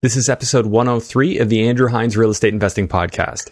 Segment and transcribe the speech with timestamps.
[0.00, 3.50] This is episode 103 of the Andrew Hines Real Estate Investing Podcast.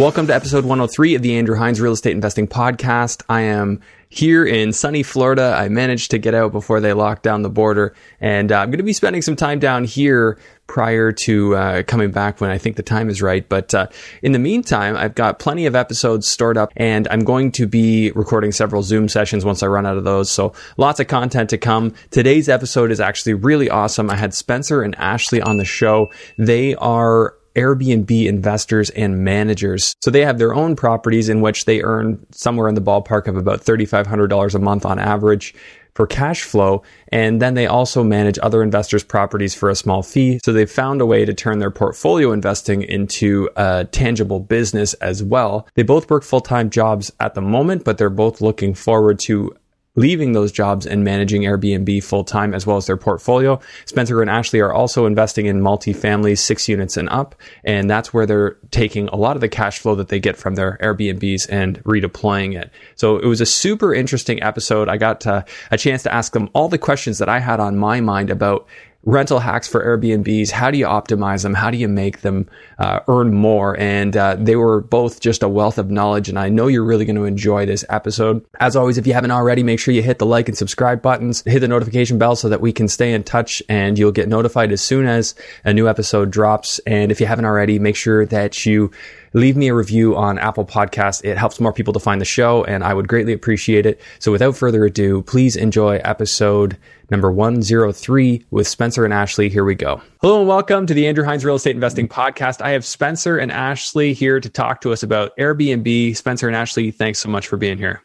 [0.00, 3.22] Welcome to episode 103 of the Andrew Hines Real Estate Investing Podcast.
[3.28, 5.54] I am here in sunny Florida.
[5.54, 8.78] I managed to get out before they locked down the border, and uh, I'm going
[8.78, 12.76] to be spending some time down here prior to uh, coming back when I think
[12.76, 13.46] the time is right.
[13.46, 13.88] But uh,
[14.22, 18.10] in the meantime, I've got plenty of episodes stored up, and I'm going to be
[18.12, 20.30] recording several Zoom sessions once I run out of those.
[20.30, 21.92] So lots of content to come.
[22.10, 24.08] Today's episode is actually really awesome.
[24.08, 26.10] I had Spencer and Ashley on the show.
[26.38, 29.94] They are Airbnb investors and managers.
[30.00, 33.36] So they have their own properties in which they earn somewhere in the ballpark of
[33.36, 35.54] about $3,500 a month on average
[35.94, 36.82] for cash flow.
[37.12, 40.40] And then they also manage other investors' properties for a small fee.
[40.44, 45.22] So they've found a way to turn their portfolio investing into a tangible business as
[45.22, 45.66] well.
[45.74, 49.54] They both work full time jobs at the moment, but they're both looking forward to
[50.00, 53.60] leaving those jobs and managing Airbnb full time as well as their portfolio.
[53.84, 57.34] Spencer and Ashley are also investing in multifamily six units and up.
[57.64, 60.54] And that's where they're taking a lot of the cash flow that they get from
[60.54, 62.70] their Airbnbs and redeploying it.
[62.96, 64.88] So it was a super interesting episode.
[64.88, 67.76] I got uh, a chance to ask them all the questions that I had on
[67.76, 68.66] my mind about
[69.04, 70.50] rental hacks for Airbnbs.
[70.50, 71.54] How do you optimize them?
[71.54, 72.48] How do you make them
[72.78, 73.78] uh, earn more?
[73.78, 76.28] And uh, they were both just a wealth of knowledge.
[76.28, 78.44] And I know you're really going to enjoy this episode.
[78.58, 81.42] As always, if you haven't already, make sure you hit the like and subscribe buttons,
[81.46, 84.72] hit the notification bell so that we can stay in touch and you'll get notified
[84.72, 85.34] as soon as
[85.64, 86.78] a new episode drops.
[86.80, 88.90] And if you haven't already, make sure that you
[89.32, 91.24] leave me a review on Apple Podcasts.
[91.24, 94.00] It helps more people to find the show, and I would greatly appreciate it.
[94.18, 96.76] So without further ado, please enjoy episode
[97.10, 99.48] number 103 with Spencer and Ashley.
[99.48, 100.00] Here we go.
[100.20, 102.60] Hello and welcome to the Andrew Hines Real Estate Investing Podcast.
[102.60, 106.16] I have Spencer and Ashley here to talk to us about Airbnb.
[106.16, 108.02] Spencer and Ashley, thanks so much for being here.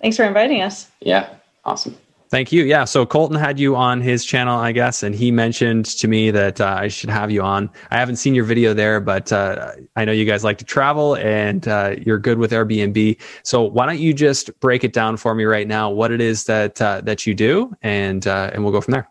[0.00, 0.88] Thanks for inviting us.
[1.00, 1.28] Yeah,
[1.64, 1.96] awesome.
[2.30, 2.64] Thank you.
[2.64, 2.84] Yeah.
[2.84, 6.60] So Colton had you on his channel, I guess, and he mentioned to me that
[6.60, 7.70] uh, I should have you on.
[7.90, 11.16] I haven't seen your video there, but uh, I know you guys like to travel
[11.16, 13.18] and uh, you're good with Airbnb.
[13.44, 15.90] So why don't you just break it down for me right now?
[15.90, 19.08] What it is that uh, that you do, and uh, and we'll go from there.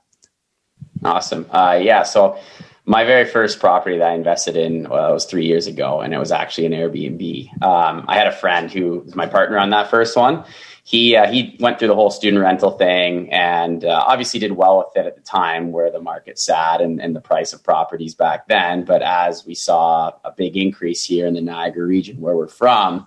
[1.03, 1.47] Awesome.
[1.49, 2.03] Uh, yeah.
[2.03, 2.37] So
[2.85, 6.19] my very first property that I invested in well, was three years ago, and it
[6.19, 7.63] was actually an Airbnb.
[7.63, 10.45] Um, I had a friend who was my partner on that first one
[10.87, 14.77] he uh, he went through the whole student rental thing and uh, obviously did well
[14.77, 18.15] with it at the time where the market sat and, and the price of properties
[18.15, 18.85] back then.
[18.85, 23.05] But as we saw a big increase here in the Niagara region where we're from,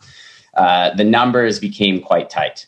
[0.52, 2.66] uh, the numbers became quite tight.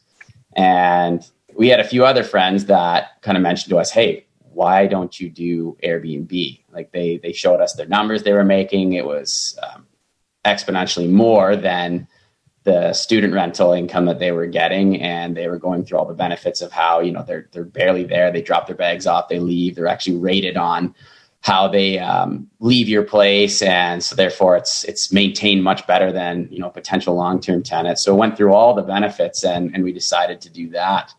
[0.56, 1.22] And
[1.54, 4.24] we had a few other friends that kind of mentioned to us, "Hey,
[4.54, 8.94] why don't you do Airbnb?" Like they they showed us their numbers they were making.
[8.94, 9.86] It was um,
[10.46, 12.08] exponentially more than
[12.64, 16.14] the student rental income that they were getting and they were going through all the
[16.14, 18.30] benefits of how you know they're they're barely there.
[18.30, 19.74] They drop their bags off they leave.
[19.74, 20.94] They're actually rated on
[21.40, 26.48] how they um, leave your place and so therefore it's it's maintained much better than
[26.52, 29.92] you know potential long-term tenants so it went through all the benefits and and we
[29.92, 31.12] decided to do that.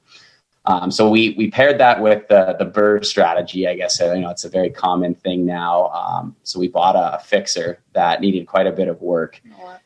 [0.66, 3.68] Um, so we we paired that with the the BRRRR strategy.
[3.68, 5.88] I guess you know it's a very common thing now.
[5.90, 9.42] Um, so we bought a, a, fixer that needed quite a bit of work,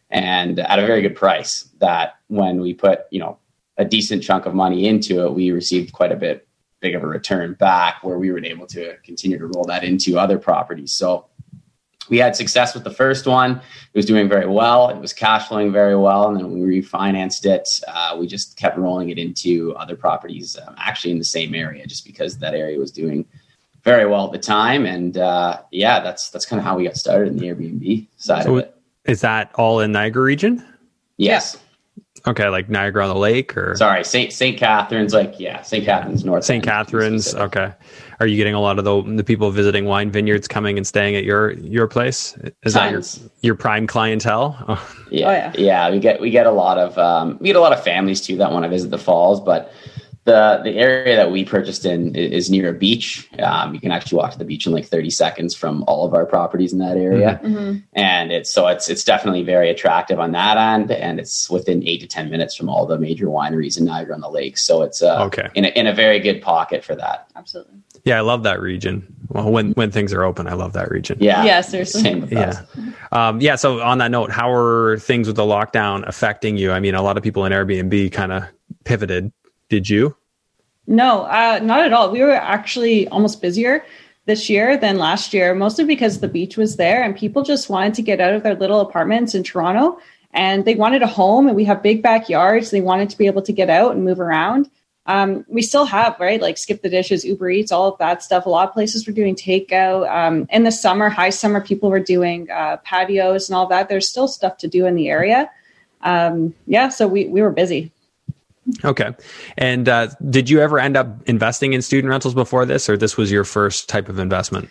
[0.09, 1.69] and at a very good price.
[1.79, 3.38] That when we put you know
[3.78, 6.47] a decent chunk of money into it, we received quite a bit
[6.79, 10.18] big of a return back, where we were able to continue to roll that into
[10.18, 10.94] other properties.
[10.94, 11.25] So
[12.09, 13.51] we had success with the first one.
[13.51, 14.90] It was doing very well.
[14.90, 16.28] It was cash flowing very well.
[16.28, 20.57] And then when we refinanced it, uh, we just kept rolling it into other properties,
[20.66, 23.25] um, actually in the same area, just because that area was doing
[23.84, 24.85] very well at the time.
[24.85, 28.44] And uh, yeah, that's that's kind of how we got started in the Airbnb side
[28.44, 28.76] so of it.
[29.07, 30.63] Is that all in Niagara region?
[31.18, 31.57] Yes.
[32.28, 36.25] Okay, like Niagara on the Lake, or sorry, Saint Saint Catharines, like yeah, Saint Catharines
[36.25, 36.44] North.
[36.44, 37.34] Saint Catharines.
[37.35, 37.72] Okay,
[38.19, 41.16] are you getting a lot of the the people visiting wine vineyards coming and staying
[41.16, 42.35] at your your place?
[42.63, 43.16] Is Tons.
[43.16, 44.79] that your your prime clientele?
[45.09, 45.89] Yeah, oh, yeah, yeah.
[45.89, 48.36] We get we get a lot of um, we get a lot of families too
[48.38, 49.71] that want to visit the falls, but
[50.27, 53.29] the the area that we purchased in is near a beach.
[53.39, 56.13] Um, you can actually walk to the beach in like 30 seconds from all of
[56.13, 57.56] our properties in that area, mm-hmm.
[57.56, 57.77] mm-hmm.
[57.94, 62.01] and it's so it's it's definitely very attractive on that end, and it's within eight
[62.01, 64.57] to 10 minutes from all the major wineries in Niagara on the Lake.
[64.57, 67.31] So it's uh, okay in a, in a very good pocket for that.
[67.38, 67.75] Absolutely.
[68.03, 69.15] Yeah, I love that region.
[69.29, 71.19] Well, when when things are open, I love that region.
[71.21, 71.45] Yeah.
[71.45, 72.27] Yes, there's some.
[72.29, 72.63] Yeah.
[73.13, 73.56] Um, yeah.
[73.56, 76.74] So on that note, how are things with the lockdown affecting you?
[76.74, 78.44] I mean, a lot of people in Airbnb kind of
[78.83, 79.31] pivoted
[79.69, 80.15] did you?
[80.87, 82.11] No, uh, not at all.
[82.11, 83.85] We were actually almost busier
[84.25, 87.93] this year than last year, mostly because the beach was there and people just wanted
[87.95, 89.99] to get out of their little apartments in Toronto
[90.33, 92.71] and they wanted a home and we have big backyards.
[92.71, 94.69] They wanted to be able to get out and move around.
[95.07, 96.41] Um, we still have, right?
[96.41, 98.45] Like skip the dishes, Uber Eats, all of that stuff.
[98.45, 100.09] A lot of places were doing takeout.
[100.13, 103.87] Um, in the summer, high summer, people were doing uh, patios and all that.
[103.87, 105.49] There's still stuff to do in the area.
[106.01, 107.91] Um, yeah, so we, we were busy.
[108.83, 109.15] Okay.
[109.57, 113.17] And uh, did you ever end up investing in student rentals before this, or this
[113.17, 114.69] was your first type of investment?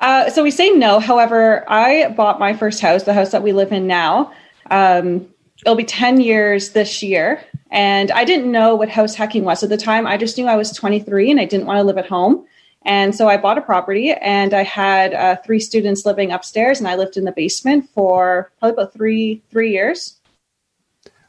[0.00, 1.00] Uh, so we say no.
[1.00, 4.32] However, I bought my first house, the house that we live in now.
[4.70, 5.28] Um,
[5.62, 7.42] it'll be 10 years this year.
[7.70, 10.06] And I didn't know what house hacking was at the time.
[10.06, 12.46] I just knew I was 23 and I didn't want to live at home.
[12.84, 16.88] And so I bought a property and I had uh, three students living upstairs and
[16.88, 20.16] I lived in the basement for probably about three, three years.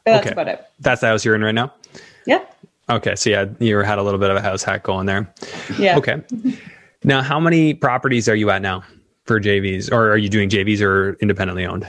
[0.04, 0.32] But that's Okay.
[0.32, 0.64] about it.
[0.78, 1.74] That's the house you're in right now?
[2.26, 2.44] Yeah.
[2.88, 3.14] Okay.
[3.16, 5.32] So yeah, you had a little bit of a house hack going there.
[5.78, 5.96] Yeah.
[5.98, 6.22] Okay.
[7.04, 8.82] Now, how many properties are you at now
[9.24, 11.88] for JVs, or are you doing JVs or independently owned?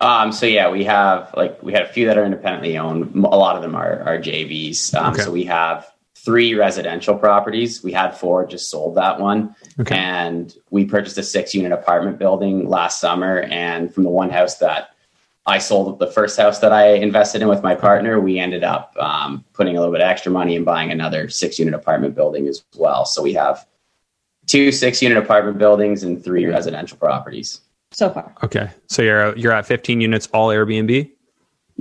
[0.00, 3.14] Um, so yeah, we have like we had a few that are independently owned.
[3.24, 4.94] A lot of them are are JVs.
[4.94, 5.22] Um, Okay.
[5.22, 7.82] So we have three residential properties.
[7.82, 9.96] We had four, just sold that one, Okay.
[9.96, 13.40] and we purchased a six unit apartment building last summer.
[13.42, 14.90] And from the one house that
[15.44, 18.94] I sold, the first house that I invested in with my partner, we ended up
[18.98, 22.46] um, putting a little bit of extra money and buying another six unit apartment building
[22.46, 23.04] as well.
[23.04, 23.66] So we have
[24.46, 27.60] two six unit apartment buildings and three residential properties.
[27.90, 28.34] So far.
[28.42, 28.70] Okay.
[28.86, 31.10] So you're you're at 15 units, all Airbnb.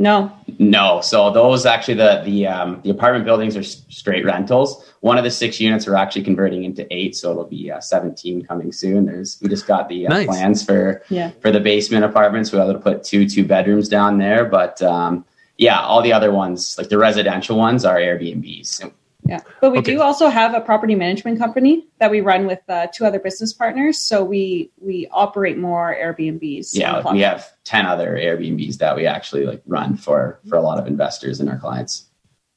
[0.01, 0.31] No.
[0.59, 4.83] No, so those actually the the um, the apartment buildings are s- straight rentals.
[5.01, 8.43] One of the six units are actually converting into eight, so it'll be uh, seventeen
[8.43, 9.05] coming soon.
[9.05, 10.27] There's we just got the uh, Nice.
[10.27, 11.31] plans for Yeah.
[11.41, 12.51] for the basement apartments.
[12.51, 15.23] We're able to put two two bedrooms down there, but um,
[15.57, 18.91] yeah, all the other ones, like the residential ones, are Airbnbs.
[19.25, 19.39] Yeah.
[19.61, 19.93] But we Okay.
[19.93, 23.53] do also have a property management company that we run with uh, two other business
[23.53, 23.99] partners.
[23.99, 26.71] So we we operate more Airbnbs.
[26.73, 30.79] Yeah, we have ten other Airbnbs that we actually like run for for a lot
[30.79, 32.07] of investors and our clients.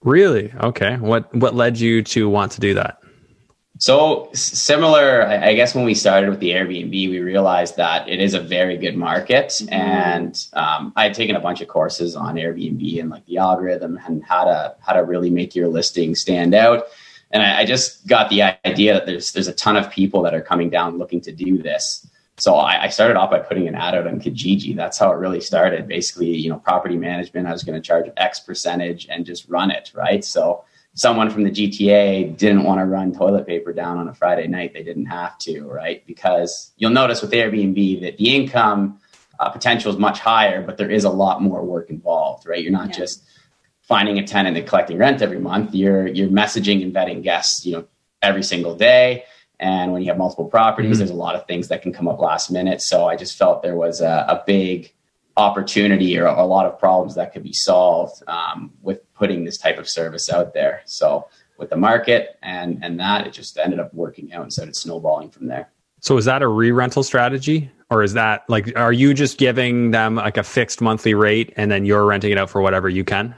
[0.02, 0.52] Really?
[0.62, 0.96] Okay.
[0.96, 2.98] What what led you to want to do that?
[3.78, 8.34] So similar, I guess when we started with the Airbnb, we realized that it is
[8.34, 13.00] a very good market, and um, I had taken a bunch of courses on Airbnb
[13.00, 16.84] and like the algorithm and how to how to really make your listing stand out.
[17.32, 20.34] And I, I just got the idea that there's there's a ton of people that
[20.34, 22.06] are coming down looking to do this.
[22.36, 24.76] So I, I started off by putting an ad out on Kijiji.
[24.76, 25.88] That's how it really started.
[25.88, 27.48] Basically, you know, property management.
[27.48, 30.24] I was going to charge X percentage and just run it, right?
[30.24, 34.46] So someone from the GTA didn't want to run toilet paper down on a Friday
[34.46, 34.72] night.
[34.72, 36.06] They didn't have to, right?
[36.06, 39.00] Because you'll notice with Airbnb that the income
[39.40, 42.62] uh, potential is much higher, but there is a lot more work involved, right?
[42.62, 42.94] You're not Yeah.
[42.98, 43.24] just
[43.82, 45.74] finding a tenant and collecting rent every month.
[45.74, 47.84] You're you're messaging and vetting guests, you know,
[48.22, 49.24] every single day.
[49.60, 50.98] And when you have multiple properties, Mhm.
[50.98, 52.80] there's a lot of things that can come up last minute.
[52.80, 54.92] So I just felt there was a, a big
[55.36, 59.78] opportunity or a lot of problems that could be solved um, with putting this type
[59.78, 60.82] of service out there.
[60.84, 61.28] So
[61.58, 65.30] with the market and and that, it just ended up working out and started snowballing
[65.30, 65.70] from there.
[66.00, 70.16] So is that a re-rental strategy, or is that like are you just giving them
[70.16, 73.34] like a fixed monthly rate and then you're renting it out for whatever you can?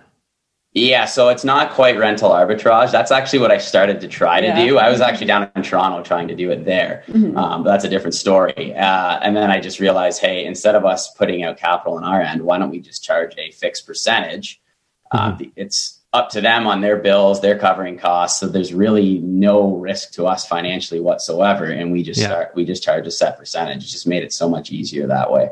[0.78, 2.92] Yeah, so it's not quite rental arbitrage.
[2.92, 4.66] That's actually what I started to try to Yeah.
[4.66, 4.78] do.
[4.78, 7.34] I was actually down in Toronto trying to do it there, Mhm.
[7.34, 8.74] um, but that's a different story.
[8.76, 12.20] Uh, and then I just realized, hey, instead of us putting out capital on our
[12.20, 14.60] end, why don't we just charge a fixed percentage?
[15.10, 19.68] Uh, it's up to them on their bills; they're covering costs, so there's really no
[19.76, 21.64] risk to us financially whatsoever.
[21.64, 22.26] And we just Yeah.
[22.26, 23.82] start, we just charge a set percentage.
[23.82, 25.48] It just made it so much easier that way.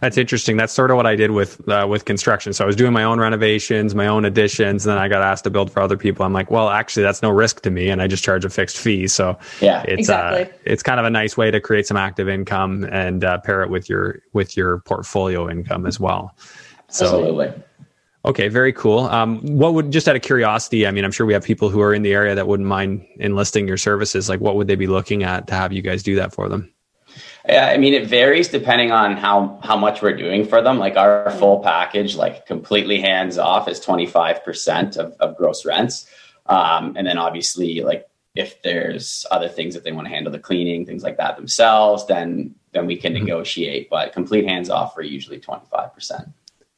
[0.00, 0.56] That's interesting.
[0.56, 2.52] That's sort of what I did with uh, with construction.
[2.52, 5.44] So I was doing my own renovations, my own additions, and then I got asked
[5.44, 6.24] to build for other people.
[6.24, 8.78] I'm like, well, actually, that's no risk to me, and I just charge a fixed
[8.78, 9.06] fee.
[9.08, 10.58] So Yeah, it's uh, Exactly.
[10.64, 13.70] it's kind of a nice way to create some active income and uh, pair it
[13.70, 16.34] with your with your portfolio income as well.
[16.88, 17.52] So absolutely.
[18.24, 19.00] okay, very cool.
[19.00, 20.86] Um, what would just out of curiosity?
[20.86, 23.04] I mean, I'm sure we have people who are in the area that wouldn't mind
[23.18, 24.28] enlisting your services.
[24.28, 26.72] Like, what would they be looking at to have you guys do that for them?
[27.48, 30.78] Yeah, I mean, it varies depending on how how much we're doing for them.
[30.78, 35.64] Like our full package, like completely hands off, is twenty five percent of of gross
[35.64, 36.06] rents,
[36.46, 40.38] um, and then obviously, like if there's other things that they want to handle, the
[40.38, 43.20] cleaning, things like that themselves, then then we can Mhm.
[43.22, 43.88] negotiate.
[43.88, 46.28] But complete hands off are usually twenty five percent.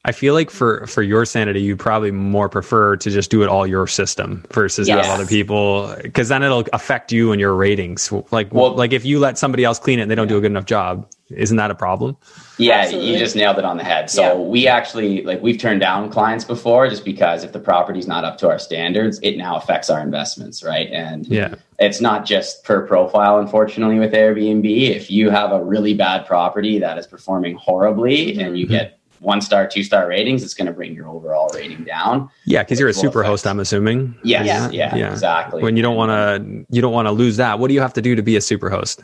[0.03, 3.49] I feel like for for your sanity, you probably more prefer to just do it
[3.51, 5.05] all your system versus Yes.
[5.07, 8.11] have other people because then it'll affect you and your ratings.
[8.31, 10.41] Like Well- like if you let somebody else clean it and they don't do a
[10.41, 12.17] good enough job, isn't that a problem?
[12.57, 13.13] Yeah, Absolutely.
[13.13, 14.09] you just nailed it on the head.
[14.09, 14.35] So Yeah.
[14.37, 18.39] we actually like we've turned down clients before just because if the property's not up
[18.39, 20.89] to our standards, it now affects our investments, right?
[20.91, 21.57] And Yeah.
[21.79, 24.89] it's not just per profile, unfortunately, with Airbnb.
[24.97, 28.71] If you have a really bad property that is performing horribly and you Mhm.
[28.71, 32.29] get one star, two star ratings, it's going to bring your overall rating down.
[32.47, 34.17] Yeah, because you're a super affect- host, I'm assuming.
[34.25, 34.71] Yes, Yeah.
[34.71, 35.13] yeah, Yeah.
[35.13, 35.63] exactly.
[35.63, 37.59] When you don't want to, you don't want to lose that.
[37.59, 39.03] What do you have to do to be a super host?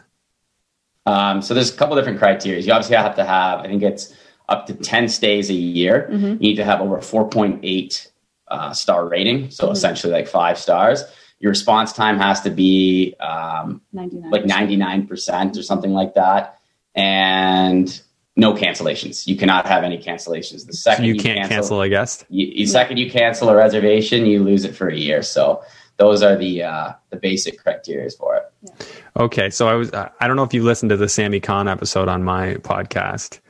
[1.05, 2.61] Um, so there's a couple different criteria.
[2.61, 4.13] You obviously have to have, I think it's
[4.49, 6.09] up to 10 stays a year.
[6.11, 6.27] Mm-hmm.
[6.27, 8.09] You need to have over 4.8
[8.49, 9.51] uh, star rating.
[9.51, 9.73] So Mm-hmm.
[9.73, 11.05] essentially like five stars.
[11.41, 14.31] Your response time has to be um, 99.
[14.31, 16.59] like 99% or something like that.
[16.95, 18.01] And
[18.37, 19.27] no cancellations.
[19.27, 20.67] You cannot have any cancellations.
[20.67, 22.27] The So second you can't cancel a guest.
[22.29, 25.23] you, you second you cancel a reservation, you lose it for a year.
[25.23, 25.63] So
[25.97, 28.93] those are the uh, the basic criteria for it.
[29.17, 32.09] Okay, so I was I don't know if you listened to the Sammy Khan episode
[32.09, 33.41] on my podcast,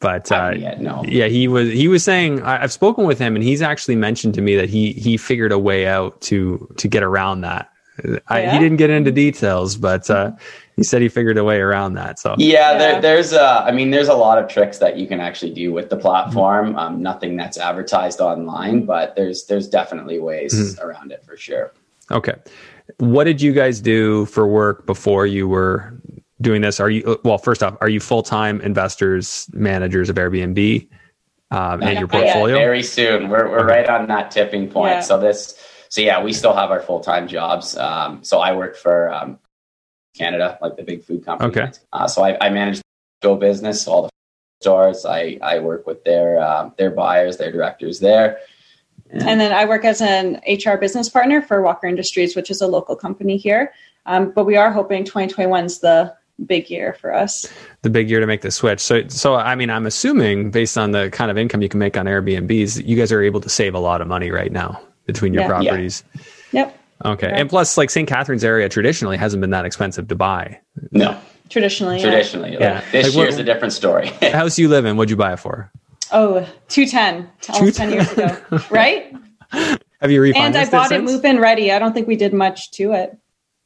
[0.00, 1.02] but uh, yet, no.
[1.06, 4.34] yeah, he was he was saying I, I've spoken with him and he's actually mentioned
[4.34, 7.70] to me that he he figured a way out to to get around that.
[8.28, 8.52] I, yeah?
[8.52, 10.32] He didn't get into details, but uh,
[10.76, 12.18] he said he figured a way around that.
[12.18, 12.78] So Yeah, Yeah.
[12.78, 15.72] There, there's uh, I mean, there's a lot of tricks that you can actually do
[15.72, 16.76] with the platform.
[16.76, 21.72] Um, nothing that's advertised online, but there's there's definitely ways around it for sure.
[22.10, 22.34] okay,
[22.98, 25.94] what did you guys do for work before you were
[26.40, 26.80] doing this?
[26.80, 27.38] Are you well?
[27.38, 30.88] First off, are you full time investors, managers of Airbnb
[31.50, 32.32] um, and your Not yet.
[32.32, 32.56] portfolio?
[32.56, 34.94] Very soon, we're we're right on that tipping point.
[34.94, 35.00] Yeah.
[35.00, 35.56] So this,
[35.94, 37.76] so yeah, we still have our full time jobs.
[37.76, 39.38] Um, so I work for um,
[40.18, 41.50] Canada, like the big food company.
[41.50, 41.72] Okay.
[41.92, 42.80] Uh, so I, I manage
[43.22, 44.08] Go Business, all the
[44.60, 45.06] stores.
[45.06, 48.40] I I work with their um, their buyers, their directors there.
[49.12, 52.66] And then I work as an HR business partner for Walker Industries, which is a
[52.66, 53.72] local company here.
[54.04, 56.12] Um, but we are hoping 2021 is the
[56.44, 57.46] big year for us.
[57.82, 58.80] the big year to make the switch.
[58.80, 61.96] So, so I mean, I'm assuming based on the kind of income you can make
[61.96, 65.34] on Airbnbs, you guys are able to save a lot of money right now between
[65.34, 65.48] your Yeah.
[65.60, 65.68] Yeah.
[65.70, 66.04] properties.
[66.52, 66.78] Yep.
[67.04, 67.36] Okay, Yeah.
[67.36, 68.08] and plus, like St.
[68.08, 70.58] Catharines area traditionally hasn't been that expensive to buy.
[70.92, 71.16] No,
[71.50, 71.96] Traditionally.
[71.98, 72.02] yeah.
[72.04, 72.80] traditionally, like, Yeah.
[72.92, 74.10] this Like what- year's a different story.
[74.20, 75.70] The house you live in, what'd you buy it for?
[76.12, 78.36] Oh, 210, almost 10 years ago.
[78.70, 79.12] Right?
[80.00, 80.36] Have you refinanced it?
[80.36, 81.10] And I bought it since?
[81.10, 81.72] move in ready.
[81.72, 83.16] I don't think we did much to it.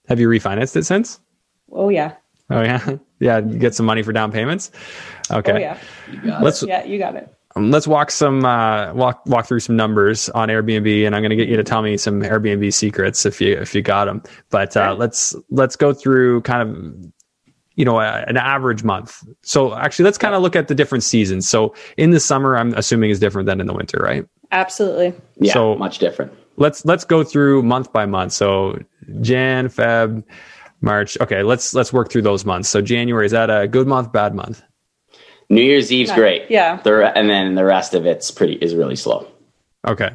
[0.08, 1.20] Have you refinanced it since?
[1.70, 2.12] Oh, yeah.
[2.50, 3.38] Oh yeah, yeah.
[3.38, 4.70] You get some money for down payments.
[5.30, 5.78] Oh, okay, Oh, yeah.
[6.10, 6.44] You got it.
[6.44, 7.28] let's Yeah, you got it.
[7.58, 11.30] Um, let's walk some uh, walk walk through some numbers on Airbnb, and I'm going
[11.30, 14.22] to get you to tell me some Airbnb secrets if you if you got them.
[14.50, 14.94] But uh, Sure.
[14.94, 17.12] let's let's go through kind of
[17.74, 19.22] you know a, an average month.
[19.42, 21.48] So actually, let's kind of look at the different seasons.
[21.48, 24.24] So in the summer, I'm assuming is different than in the winter, right?
[24.52, 25.12] Absolutely.
[25.40, 26.32] yeah, so- much different.
[26.56, 28.32] Let's let's go through month by month.
[28.32, 28.80] So
[29.20, 30.24] Jan, Feb,
[30.80, 31.16] March.
[31.20, 32.68] Okay, let's let's work through those months.
[32.68, 34.60] So January is that a good month, bad month?
[35.50, 36.16] New Year's Eve's Yeah.
[36.16, 36.42] great.
[36.50, 36.80] Yeah.
[36.82, 39.26] The re- and then the rest of it's pretty is really slow.
[39.86, 40.10] Okay.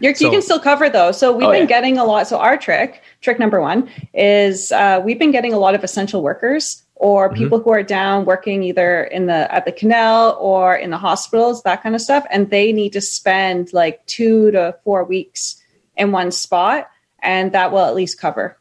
[0.00, 1.12] You're, So- you can still cover though.
[1.12, 1.66] So we've Oh, been yeah.
[1.66, 2.26] getting a lot.
[2.28, 6.22] So our trick, trick number one, is uh, we've been getting a lot of essential
[6.22, 7.38] workers or Mm-hmm.
[7.38, 11.62] people who are down working either in the at the canal or in the hospitals,
[11.64, 15.56] that kind of stuff, and they need to spend like two to four weeks
[15.96, 16.88] in one spot,
[17.22, 18.56] and that will at least cover.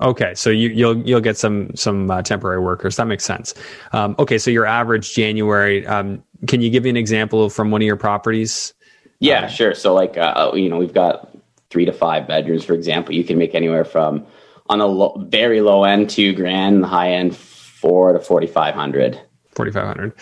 [0.00, 2.96] Okay, so you, you'll you'll get some some uh, temporary workers.
[2.96, 3.54] That makes sense.
[3.92, 5.86] Um, okay, so your average January.
[5.86, 8.74] Um, can you give me an example from one of your properties?
[9.20, 9.74] Yeah, sure.
[9.74, 11.34] So like uh, you know, we've got
[11.70, 13.14] three to five bedrooms, for example.
[13.14, 14.26] You can make anywhere from
[14.68, 18.74] on the low, very low end two grand, the high end four to forty five
[18.74, 19.18] hundred.
[19.54, 20.12] Forty five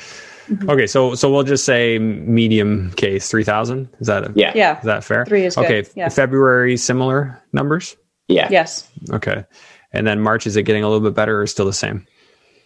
[0.68, 3.88] Okay, so so we'll just say medium case three thousand.
[3.98, 4.78] Is that a, Yeah, Yeah.
[4.78, 5.24] Is that fair?
[5.24, 5.90] Three is good, okay.
[5.96, 6.08] yeah.
[6.10, 7.96] February similar numbers.
[8.28, 8.48] Yeah.
[8.50, 8.88] Yes.
[9.10, 9.44] Okay,
[9.92, 12.06] and then March is it getting a little bit better or still the same?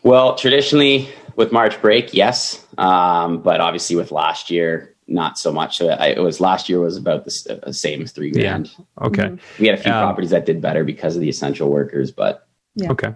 [0.03, 5.79] Well, traditionally with March break, yes, um, but obviously with last year, not so much.
[5.79, 8.43] So I, it was last year was about the, s- uh, same as three Yeah.
[8.59, 8.71] grand.
[9.03, 12.13] Okay, We had a few Um, properties that did better because of the essential workers,
[12.13, 12.47] but
[12.77, 12.93] Yeah.
[12.93, 13.15] okay.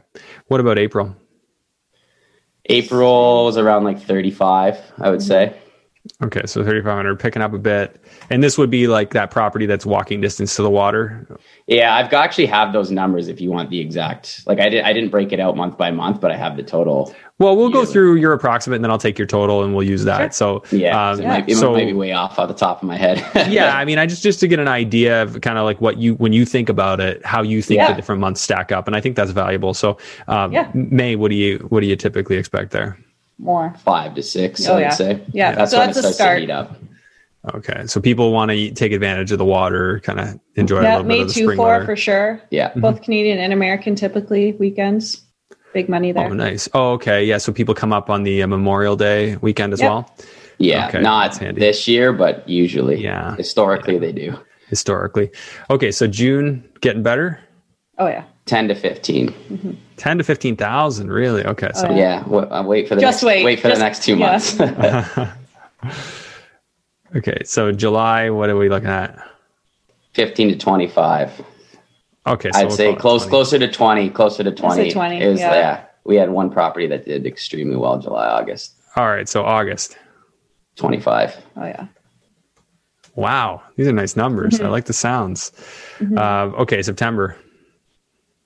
[0.48, 1.14] What about April?
[2.66, 5.54] April was around like thirty five, I would say.
[6.22, 8.01] Okay, so thirty five hundred, picking up a bit,
[8.32, 11.26] and this would be like that property that's walking distance to the water.
[11.66, 14.42] Yeah, I've got, actually have those numbers if you want the exact.
[14.46, 16.62] Like I did, I didn't break it out month by month, but I have the
[16.62, 17.14] total.
[17.38, 20.04] Well, we'll go through your approximate, and then I'll take your total, and we'll use
[20.04, 20.34] that.
[20.34, 22.82] So Yeah, um, so it, might, it so might be way off off the top
[22.82, 23.18] of my head.
[23.50, 25.98] yeah, I mean, I just just to get an idea of kind of like what
[25.98, 27.88] you when you think about it, how you think Yeah.
[27.88, 29.74] the different months stack up, and I think that's valuable.
[29.74, 29.98] So,
[30.28, 30.70] um, Yeah.
[30.72, 32.96] May, what do you what do you typically expect there?
[33.38, 33.74] More.
[33.84, 34.64] five to six.
[34.68, 34.90] Oh, I would yeah.
[34.90, 35.20] say.
[35.32, 36.36] Yeah, that's so when that's a it starts start.
[36.36, 36.76] to heat up.
[37.54, 40.90] Okay, so people want to take advantage of the water, kind of enjoy a Yeah,
[40.98, 41.84] little bit May of the two spring four weather.
[41.84, 42.40] for sure.
[42.50, 42.80] Yeah, Mm-hmm.
[42.80, 45.22] Both Canadian and American typically weekends.
[45.74, 46.26] Big money there.
[46.26, 46.68] Oh, nice.
[46.74, 47.24] Oh, okay.
[47.24, 47.38] Yeah.
[47.38, 49.90] So people come up on the uh, Memorial Day weekend as Yep.
[49.90, 50.14] well.
[50.58, 50.86] yeah.
[50.88, 51.58] Okay, not handy.
[51.60, 53.02] this year, but usually.
[53.02, 53.34] Yeah.
[53.36, 54.38] historically they do.
[54.68, 55.30] Historically.
[55.70, 55.90] Okay.
[55.90, 57.40] So June getting better.
[57.98, 58.24] Oh yeah.
[58.44, 59.78] Ten to fifteen.
[59.96, 61.10] Ten to fifteen thousand.
[61.10, 61.44] Really?
[61.44, 61.70] Okay.
[61.74, 63.60] So Oh, Yeah, w- uh, wait for the Just next, wait.
[63.60, 65.08] for Just- the next two yeah.
[65.16, 65.32] months.
[67.14, 69.18] Okay, so July, what are we looking at?
[70.14, 71.42] 15 to 25.
[72.26, 73.30] Okay, so I'd we'll say close 20.
[73.30, 74.90] closer to 20, closer to 20.
[74.92, 75.84] 20, It was, yeah.
[76.04, 78.74] We had one property that did extremely well July, August.
[78.96, 79.96] All right, so August.
[80.76, 81.36] 25.
[81.56, 81.86] Oh yeah.
[83.14, 84.54] Wow, these are nice numbers.
[84.54, 84.66] Mm-hmm.
[84.66, 85.52] I like the sounds.
[86.16, 87.36] Uh, okay, September.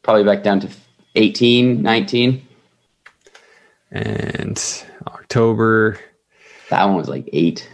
[0.02, 0.68] Probably back down to
[1.14, 2.46] 18, 19.
[3.92, 5.98] and October.
[6.70, 7.68] That one was like eight,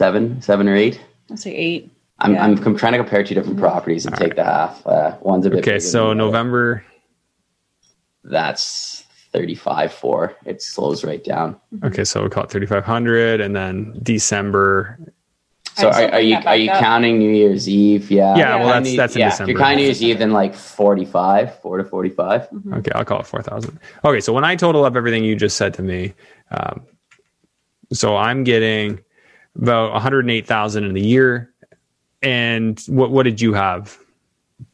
[0.00, 1.00] seven, seven or eight.
[1.28, 1.90] Let's say eight.
[2.20, 2.44] I'm, Yeah.
[2.44, 4.86] I'm, I'm trying to compare two different properties and take the half.
[4.86, 6.26] Uh, one's a bit Okay, so than other.
[6.30, 6.84] November.
[8.24, 10.36] That's 35 4.
[10.44, 11.58] It slows right down.
[11.84, 14.98] Okay, so we'll call it 3,500, and then December.
[15.76, 16.80] So are, are you are you up.
[16.80, 18.10] counting New Year's Eve?
[18.10, 18.36] Yeah.
[18.36, 19.50] Yeah, well, that's- that's in yeah, December.
[19.50, 22.48] If you're counting New That's Year's Eve, then like 45, 4 to 45.
[22.74, 23.78] Okay, I'll call it 4,000.
[24.04, 26.12] Okay, so when I total up everything you just said to me,
[26.50, 26.82] um,
[27.92, 29.00] so I'm getting
[29.56, 31.52] about 108,000 in the year.
[32.22, 33.98] And what what did you have?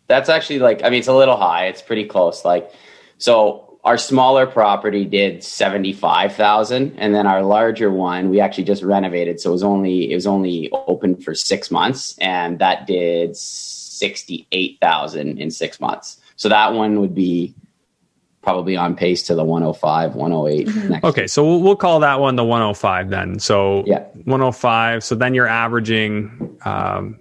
[0.08, 1.66] That's actually like, I mean, it's a little high.
[1.66, 2.44] It's pretty close.
[2.44, 2.72] Like,
[3.18, 9.40] so our smaller property did 75,000 and then our larger one, we actually just renovated.
[9.40, 15.38] So it was only, it was only open for six months and that did 68,000
[15.38, 16.18] in six months.
[16.34, 17.54] So that one would be
[18.46, 22.36] probably on pace to the 105, 108 next Okay, so we'll, we'll call that one
[22.36, 23.40] the 105 then.
[23.40, 24.04] So Yeah.
[24.24, 25.02] 105.
[25.02, 26.56] So then you're averaging.
[26.64, 27.18] Um,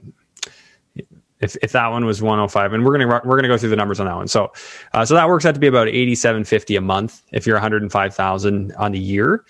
[1.41, 3.99] if, if that one was 105, and we're gonna we're gonna go through the numbers
[3.99, 4.27] on that one.
[4.27, 4.53] So
[4.93, 8.91] uh, so that works out to be about 8750 a month if you're 105,000 on
[8.93, 9.43] the year.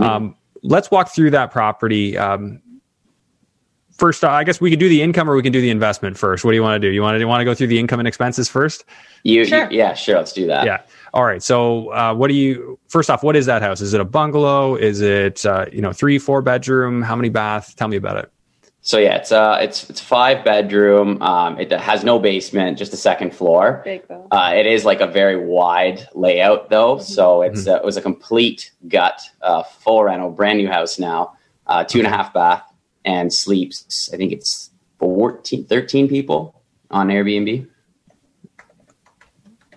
[0.00, 2.16] Um, let's walk through that property.
[2.16, 2.62] Um,
[3.98, 6.16] first, uh, I guess we could do the income or we can do the investment
[6.16, 6.44] first.
[6.44, 6.92] What do you want to do?
[6.92, 8.84] You want to want to go through the income and expenses first?
[9.22, 9.70] You, Sure.
[9.70, 10.16] you- yeah, sure.
[10.16, 10.64] Let's do that.
[10.64, 10.80] Yeah.
[11.14, 11.42] All right.
[11.42, 12.78] So, uh, what do you?
[12.88, 13.80] First off, what is that house?
[13.80, 14.76] Is it a bungalow?
[14.76, 17.02] Is it uh, you know three, four bedroom?
[17.02, 17.74] How many bath?
[17.76, 18.32] Tell me about it.
[18.80, 21.20] So yeah, it's uh it's it's five bedroom.
[21.20, 23.82] Um, it has no basement, just a second floor.
[23.84, 24.26] Big though.
[24.30, 28.00] Uh, it is like a very wide layout though, so it's uh, it was a
[28.00, 32.62] complete gut, uh, full rental, brand new house now, uh, two and a half bath,
[33.04, 34.08] and sleeps.
[34.12, 37.68] I think it's 14, 13 people on Airbnb.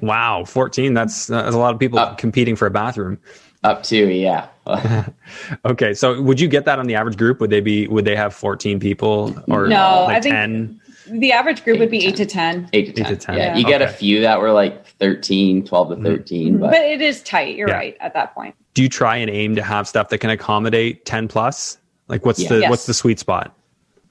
[0.01, 0.93] Wow, fourteen.
[0.93, 3.19] That's that's a lot of people Uh, competing for a bathroom.
[3.63, 4.47] Up to yeah,
[5.65, 7.39] Okay, so would you get that on the average group?
[7.39, 7.87] Would they be?
[7.87, 10.77] Would they have fourteen people or No, like I think- ten?
[11.09, 12.69] The average group would be Eight eight to ten.
[12.73, 13.05] eight to Eight ten.
[13.07, 13.37] to 10.
[13.37, 13.57] Yeah, Yeah.
[13.57, 17.21] you get a few that were like 13, 12 to 13 but But it is
[17.23, 17.55] tight.
[17.57, 17.75] You're Yeah.
[17.75, 18.55] right at that point.
[18.75, 21.77] Do you try and aim to have stuff that can accommodate ten plus?
[22.07, 22.49] Like, what's Yeah.
[22.49, 22.69] the Yes.
[22.69, 23.53] what's the sweet spot?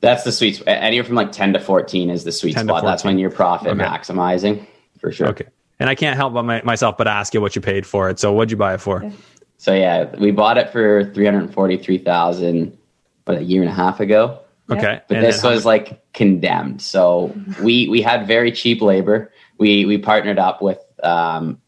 [0.01, 0.57] that's the sweet.
[0.57, 0.69] spot.
[0.69, 2.83] Anywhere from like ten to fourteen is the sweet spot.
[2.85, 3.81] That's when you're profit Okay.
[3.83, 4.67] maximizing
[5.01, 5.29] for sure.
[5.29, 5.47] Okay,
[5.81, 8.21] and I can't help but my, myself but ask you what you paid for it.
[8.21, 9.11] So, what'd you buy it for?
[9.57, 12.79] So yeah, we bought it for three hundred forty-three thousand,
[13.25, 14.39] what a year and a half ago.
[14.71, 16.81] Okay, But and this then was like condemned.
[16.81, 19.33] So we we had very cheap labor.
[19.59, 21.61] We we partnered up with um,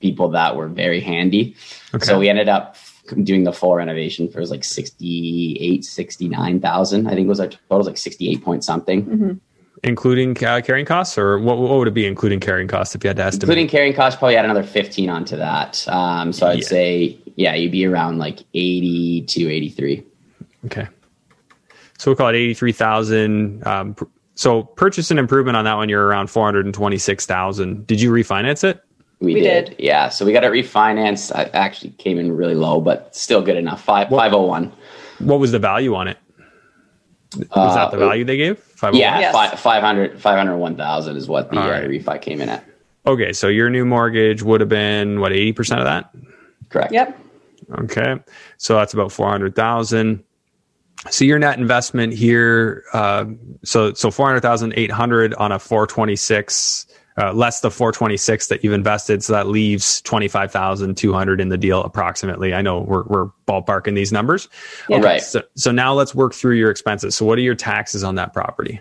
[0.00, 1.54] people that were very handy.
[1.94, 2.04] Okay.
[2.04, 2.76] So we ended up
[3.22, 7.76] doing the full renovation for it was like 68 69,000 I think was our total
[7.76, 9.40] it was like 68 point something
[9.84, 13.08] including uh, carrying costs, or what, what would it be including carrying costs if you
[13.08, 13.42] had to estimate?
[13.44, 16.66] including carrying costs probably add another 15 onto that um, so I'd Yeah.
[16.66, 20.04] say yeah you'd be around like 80 to 83
[20.66, 20.88] Okay.
[21.98, 23.66] So we'll call it 83,000.
[23.66, 27.86] Um, pr- so purchase and improvement on that one, you're around 426,000.
[27.86, 28.80] Did you refinance it?
[29.20, 29.66] We, We did.
[29.70, 29.76] did.
[29.80, 30.08] Yeah.
[30.08, 31.34] So we got it refinanced.
[31.34, 33.82] I actually came in really low, but still good enough.
[33.82, 34.72] Five five oh one.
[35.18, 36.18] What was the value on it?
[37.36, 38.62] Was that the value they gave?
[38.78, 39.00] 501?
[39.00, 39.32] Yeah, Yes.
[39.32, 42.64] fi- 500, 501,000 is what the All uh, refi came in at.
[43.06, 43.32] Okay.
[43.32, 46.10] So your new mortgage would have been what, 80% of that?
[46.68, 46.92] Correct.
[46.92, 47.18] Yep.
[47.80, 48.16] Okay.
[48.58, 50.22] So that's about 400,000.
[51.10, 53.24] So your net investment here, uh,
[53.64, 56.86] so, so 400,800 on a 426,
[57.18, 59.24] uh, less the 426 that you've invested.
[59.24, 62.54] So that leaves 25,200 in the deal approximately.
[62.54, 64.48] I know we're, we're ballparking these numbers.
[64.88, 64.98] Yeah.
[64.98, 65.20] Right.
[65.20, 67.16] So, so now let's work through your expenses.
[67.16, 68.80] So what are your taxes on that property?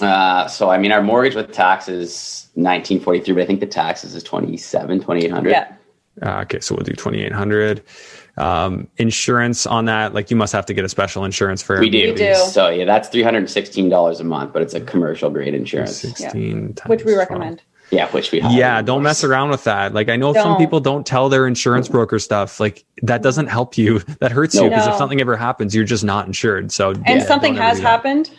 [0.00, 4.22] Uh, so, I mean, our mortgage with taxes, 1943, but I think the taxes is
[4.22, 5.50] 27, 2800.
[5.50, 5.74] Yeah.
[6.22, 6.60] Uh, okay.
[6.60, 7.82] So we'll do 2,800.
[8.38, 11.90] Um, insurance on that, like you must have to get a special insurance for We
[11.90, 12.10] do.
[12.10, 12.34] We do.
[12.34, 15.96] So, yeah, that's $316 a month, but it's a commercial grade insurance.
[15.96, 17.18] 16 times Which we 12.
[17.18, 17.62] recommend.
[17.90, 19.94] Yeah, which we Yeah, don't mess around with that.
[19.94, 20.58] Like I know some Don't.
[20.58, 22.60] people don't tell their insurance broker stuff.
[22.60, 24.00] Like that doesn't help you.
[24.20, 24.68] That hurts you No.
[24.68, 26.70] because if something ever happens, you're just not insured.
[26.70, 28.30] So And yeah, something has happened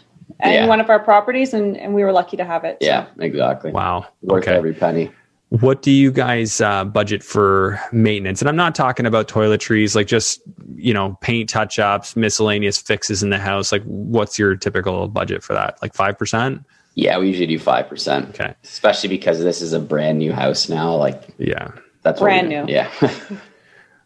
[0.44, 0.68] in Yeah.
[0.68, 2.78] one of our properties, and, and we were lucky to have it.
[2.80, 2.86] so.
[2.88, 3.72] Yeah, exactly.
[3.72, 4.06] Wow.
[4.22, 4.56] Worth okay.
[4.56, 5.12] every penny.
[5.50, 8.42] What do you guys uh, budget for maintenance?
[8.42, 10.42] And I'm not talking about toiletries, like just
[10.76, 13.72] you know paint touch ups, miscellaneous fixes in the house.
[13.72, 15.82] Like, what's your typical budget for that?
[15.82, 16.64] Like five percent?
[16.96, 18.30] Yeah, we usually do five percent.
[18.30, 18.54] Okay.
[18.64, 20.94] Especially because this is a brand new house now.
[20.96, 21.72] Like Yeah.
[22.04, 22.66] that's Brand new.
[22.68, 22.90] Yeah.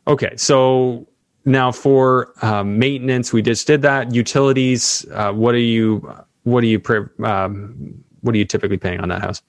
[0.07, 0.33] Okay.
[0.35, 1.07] So
[1.45, 4.13] now for um, maintenance, we just did that.
[4.13, 5.05] Utilities.
[5.13, 5.99] Uh, what are you?
[6.43, 6.77] What are you?
[6.79, 9.41] pre- Um, what are you typically paying on that house?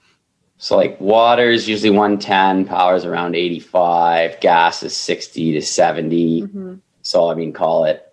[0.64, 5.52] So like water is usually one ten, power is around eighty five, gas is sixty
[5.52, 6.74] to 70 Mm-hmm.
[7.02, 8.10] So I mean, call it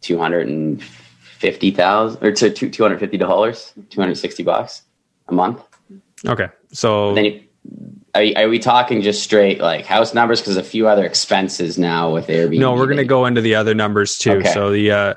[0.00, 4.84] two hundred and fifty thousand or to two hundred fifty dollars, two hundred sixty bucks
[5.28, 5.60] a month.
[6.24, 6.48] Okay.
[6.72, 7.42] So Then you,
[8.14, 10.40] are, are we talking just straight like house numbers?
[10.40, 12.58] Because a few other expenses now with Airbnb.
[12.58, 14.38] no, we're going to go into the other numbers too.
[14.38, 14.50] Okay.
[14.50, 15.14] So the uh,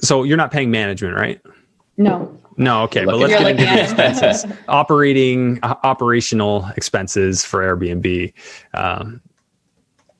[0.00, 1.40] so you're not paying management, right?
[1.96, 2.40] No.
[2.58, 4.52] No, okay, but let's get You're into the expenses.
[4.68, 8.32] Operating uh, operational expenses for Airbnb.
[8.74, 9.20] Um,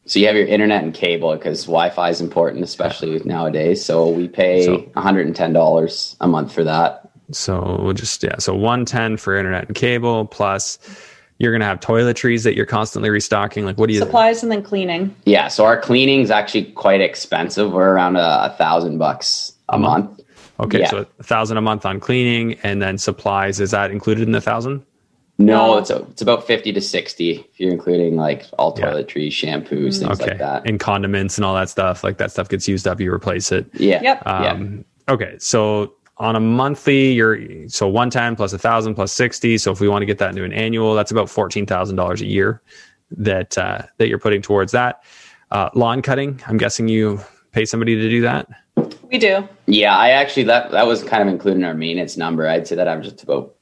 [0.07, 3.85] So you have your internet and cable because Wi-Fi is important, especially nowadays.
[3.85, 7.11] So we pay So- one hundred and ten dollars a month for that.
[7.33, 10.79] so we'll just yeah, so one ten for internet and cable plus.
[11.41, 13.65] You're going to have toiletries that you're constantly restocking.
[13.65, 14.01] Like, what do you?
[14.01, 15.15] Supplies and then cleaning.
[15.25, 15.47] Yeah.
[15.47, 17.71] So our cleaning is actually quite expensive.
[17.71, 20.18] We're around a, a thousand bucks a month.
[20.61, 20.91] Okay, Yeah.
[20.91, 23.61] so a thousand a month on cleaning, and then supplies.
[23.61, 24.85] Is that included in the thousand?
[25.41, 25.79] No, No.
[25.79, 28.87] it's a, it's about fifty to sixty if you're including like all Yeah.
[28.93, 30.67] toiletries, shampoos, things Okay, like that.
[30.69, 32.03] and condiments and all that stuff.
[32.03, 33.67] Like that stuff gets used up, you replace it.
[33.75, 34.03] yeah.
[34.03, 34.23] Yep.
[34.27, 34.53] yeah.
[34.53, 39.57] Um, Okay, so on a monthly, you're so one ten plus a thousand plus sixty.
[39.59, 42.21] So if we want to get that into an annual, that's about fourteen thousand dollars
[42.21, 42.61] a year
[43.13, 45.05] that uh, that you're putting towards that.
[45.53, 46.41] Uh, lawn cutting.
[46.47, 47.21] I'm guessing you
[47.53, 48.49] pay somebody to do that.
[49.11, 49.49] We do.
[49.67, 52.47] Yeah, I actually that that was kind of included in our maintenance number.
[52.47, 53.55] I'd say that I'm just about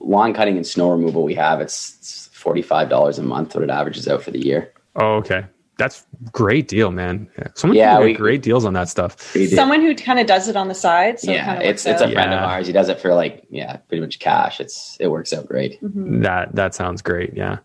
[0.00, 1.22] lawn cutting and snow removal.
[1.22, 4.44] We have it's, it's forty five dollars a month what it averages out for the
[4.44, 4.72] year.
[4.96, 5.44] Oh, okay,
[5.78, 7.30] that's great deal, man.
[7.38, 7.48] Yeah.
[7.54, 9.20] Someone Yeah, yeah, we- great deals on that stuff.
[9.54, 11.20] Someone who kind of does it on the side.
[11.20, 12.12] So yeah, kind of it's it's a out.
[12.12, 12.66] friend of ours.
[12.66, 14.58] He does it for like yeah, pretty much cash.
[14.60, 15.80] It's it works out great.
[15.80, 16.22] Mm-hmm.
[16.22, 17.34] That that sounds great.
[17.36, 17.58] Yeah.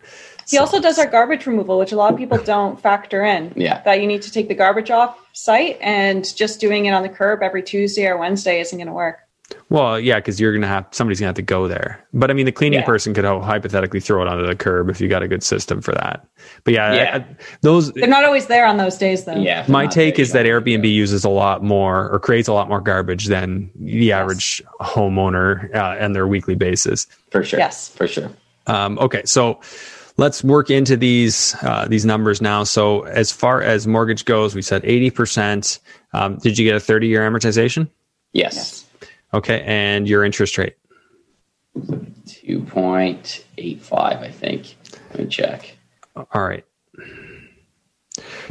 [0.49, 3.53] He also does our garbage removal, which a lot of people don't factor in.
[3.55, 3.81] Yeah.
[3.83, 7.09] That you need to take the garbage off site and just doing it on the
[7.09, 9.19] curb every Tuesday or Wednesday isn't going to work.
[9.69, 12.03] Well, yeah, because you're gonna have somebody's gonna have to go there.
[12.13, 12.85] But I mean, the cleaning Yeah.
[12.85, 15.91] person could hypothetically throw it onto the curb if you got a good system for
[15.93, 16.25] that.
[16.63, 17.01] But yeah, Yeah.
[17.13, 17.25] I- I-
[17.61, 17.91] those.
[17.91, 19.35] They're not always there on those days, though.
[19.35, 19.65] Yeah.
[19.67, 20.49] My take there is you that go.
[20.61, 25.73] Airbnb uses a lot more or creates a lot more garbage than the average homeowner
[25.75, 27.05] uh, and their weekly basis.
[27.29, 27.59] for sure.
[27.59, 27.89] Yes.
[27.89, 28.29] for sure.
[28.65, 29.59] Um, okay, so
[30.17, 32.63] let's work into these uh, these numbers now.
[32.63, 35.79] So as far as mortgage goes, we said eighty percent.
[36.13, 37.89] Um, did you get a thirty year amortization?
[38.33, 38.85] Yes, Yes.
[39.33, 40.75] Okay, and your interest rate.
[42.25, 44.21] two point eight five.
[44.21, 44.75] I think.
[45.11, 45.75] Let me check.
[46.15, 46.65] All right.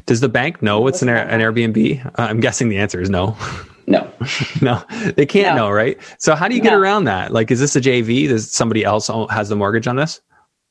[0.07, 2.05] Does the bank know it's an, Air- an Airbnb?
[2.07, 3.37] Uh, I'm guessing the answer is no.
[3.87, 4.11] No,
[4.61, 4.83] no,
[5.17, 5.67] they can't No.
[5.67, 5.99] know, right?
[6.19, 7.33] So how do you get around that?
[7.33, 8.29] Like, is this a JV?
[8.29, 10.21] Does somebody else has the mortgage on this?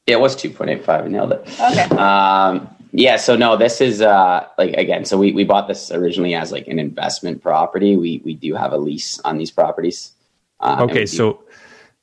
[0.07, 1.05] Yeah, it was two point eight five.
[1.05, 1.41] I nailed it.
[1.59, 1.83] Okay.
[1.95, 5.05] Um, yeah, so no, this is uh, like again.
[5.05, 7.95] So we, we bought this originally as like an investment property.
[7.95, 10.11] We we do have a lease on these properties.
[10.59, 11.43] Uh, and we Okay, do- so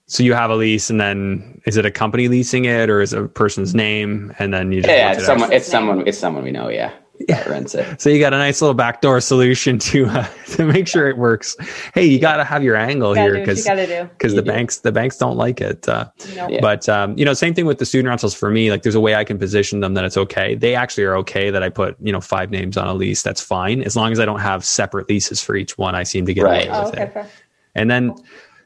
[0.06, 3.12] so you have a lease, and then is it a company leasing it, or is
[3.12, 5.38] it a person's name, and then you just yeah, rent it's it out?
[5.38, 5.52] someone.
[5.52, 6.06] It's someone.
[6.08, 6.68] It's someone we know.
[6.70, 6.92] Yeah,
[7.26, 8.00] that rents it.
[8.00, 11.56] So you got a nice little backdoor solution to uh, to make sure it works.
[11.94, 13.86] Hey, you got to have your angle Gotta here do what you because got to
[13.86, 14.04] do.
[14.08, 14.50] because the do.
[14.50, 15.88] banks the banks don't like it.
[15.88, 16.48] Uh, No.
[16.48, 16.60] Yeah.
[16.60, 18.70] But um, you know, same thing with the student rentals for me.
[18.70, 20.54] Like, there's a way I can position them that it's okay.
[20.54, 23.22] They actually are okay that I put you know five names on a lease.
[23.22, 25.94] That's fine as long as I don't have separate leases for each one.
[25.94, 26.68] I seem to get Right.
[26.68, 27.12] away Oh, with okay, it.
[27.12, 27.28] fair.
[27.74, 28.14] And then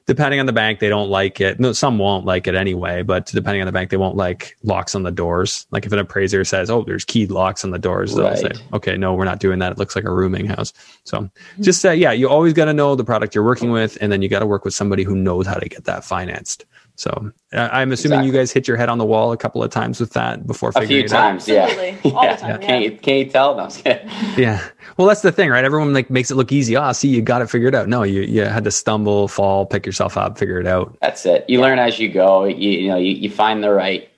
[0.07, 1.61] depending on the bank, they don't like it.
[1.61, 3.03] No, some won't like it anyway.
[3.03, 5.67] But depending on the bank, they won't like locks on the doors.
[5.71, 8.97] Like if an appraiser says, "Oh, there's keyed locks on the doors," they'll say, "Okay,
[8.97, 9.73] no, we're not doing that.
[9.73, 10.73] It looks like a rooming house."
[11.05, 11.63] So hmm.
[11.63, 14.23] just say, yeah, you always got to know the product you're working with, and then
[14.23, 16.65] you got to work with somebody who knows how to get that financed.
[16.97, 19.71] So I- I'm assuming you guys hit your head on the wall a couple of
[19.71, 21.37] times with that before A figuring few it out.
[21.37, 21.87] A few times, yeah.
[21.89, 22.11] Absolutely.
[22.13, 22.59] All the Yeah.
[22.59, 23.55] Can't you, can't you tell?
[23.55, 23.83] No, I was.
[24.39, 24.63] Yeah.
[24.97, 25.65] Well, that's the thing, right?
[25.65, 26.77] Everyone like makes it look easy.
[26.77, 27.89] Ah, see, you got it figured out.
[27.89, 30.97] No, you you had to stumble, fall, pick yourself up, figure it out.
[31.01, 31.45] That's it.
[31.49, 32.45] You learn as you go.
[32.45, 34.09] You, you know, you, you find the right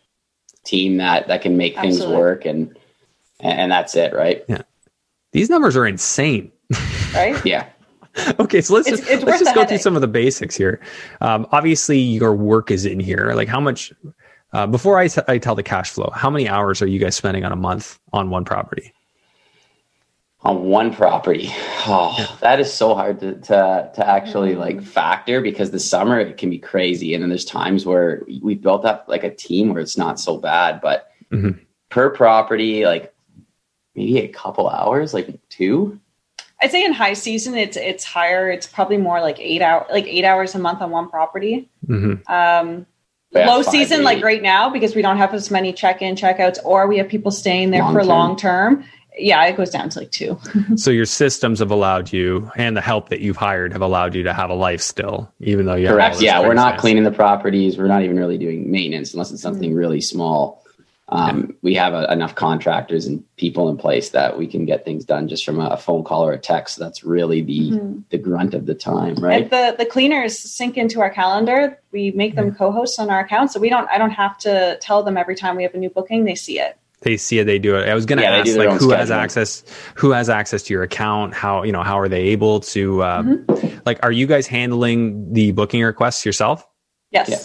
[0.64, 2.76] team that that can make things work, and
[3.40, 4.44] and that's it, right?
[4.48, 4.62] Yeah.
[5.32, 6.50] These numbers are insane.
[7.14, 7.44] Right?
[7.46, 7.66] Yeah.
[8.38, 10.56] okay, so let's It's- just it's let's just the go through some of the basics
[10.56, 10.80] here.
[11.20, 13.32] Um, obviously, your work is in here.
[13.34, 13.92] Like, how much?
[14.52, 17.16] Uh, before I, t- I tell the cash flow, how many hours are you guys
[17.16, 18.94] spending on a month on one property?
[20.44, 21.48] on one property.
[21.86, 22.26] Oh, yeah.
[22.40, 24.60] that is so hard to, to, to actually mm-hmm.
[24.60, 27.14] like factor because the summer it can be crazy.
[27.14, 30.36] And then there's times where we built up like a team where it's not so
[30.36, 31.58] bad, but mm-hmm.
[31.88, 33.14] per property, like
[33.94, 35.98] maybe a couple hours, like two.
[36.64, 38.50] I'd say in high season, it's, it's higher.
[38.50, 41.68] It's probably more like eight hour, like eight hours a month on one property.
[41.86, 42.32] Mm-hmm.
[42.32, 42.86] Um,
[43.30, 46.58] yeah, low season, like right now, because we don't have as many check in, checkouts,
[46.64, 48.84] or we have people staying there long for long term
[49.16, 50.38] yeah, it goes down to like two.
[50.76, 54.22] so your systems have allowed you, and the help that you've hired have allowed you
[54.24, 56.20] to have a life still, even though you correct.
[56.20, 57.78] yeah, we're not cleaning the properties.
[57.78, 59.78] We're not even really doing maintenance unless it's something mm-hmm.
[59.78, 60.63] really small.
[61.08, 61.54] Um, yeah.
[61.62, 65.28] We have a, enough contractors and people in place that we can get things done
[65.28, 66.78] just from a, phone call or a text.
[66.78, 67.98] That's really the mm-hmm.
[68.10, 69.42] the grunt of the time, right?
[69.42, 71.78] And the the cleaners sync into our calendar.
[71.92, 73.88] We make them co-hosts on our account, so we don't.
[73.90, 76.24] I don't have to tell them every time we have a new booking.
[76.24, 77.88] They see it they see it, they do it.
[77.88, 78.96] I was going to yeah, ask like who schedule.
[78.96, 79.62] has access,
[79.94, 81.34] who has access to your account?
[81.34, 83.78] How, you know, how are they able to, uh, mm-hmm.
[83.86, 86.66] like, are you guys handling the booking requests yourself?
[87.10, 87.28] Yes.
[87.28, 87.38] Yeah.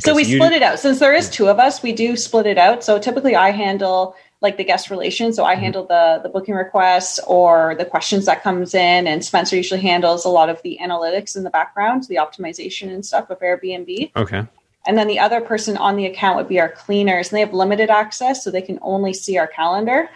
[0.00, 0.78] So we split it out.
[0.78, 2.82] Since there is two of us, we do split it out.
[2.82, 5.36] So typically I handle like the guest relations.
[5.36, 5.62] So I mm-hmm.
[5.62, 10.24] handle the, the booking requests or the questions that comes in and Spencer usually handles
[10.24, 14.12] a lot of the analytics in the background, the optimization and stuff of Airbnb.
[14.16, 14.46] Okay.
[14.86, 17.52] And then the other person on the account would be our cleaners, and they have
[17.52, 20.08] limited access, so they can only see our calendar.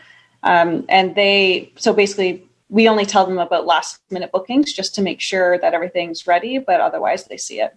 [0.42, 5.03] Um, and they, so basically, we only tell them about last minute bookings just to
[5.03, 7.77] make sure that everything's ready, but otherwise they see it.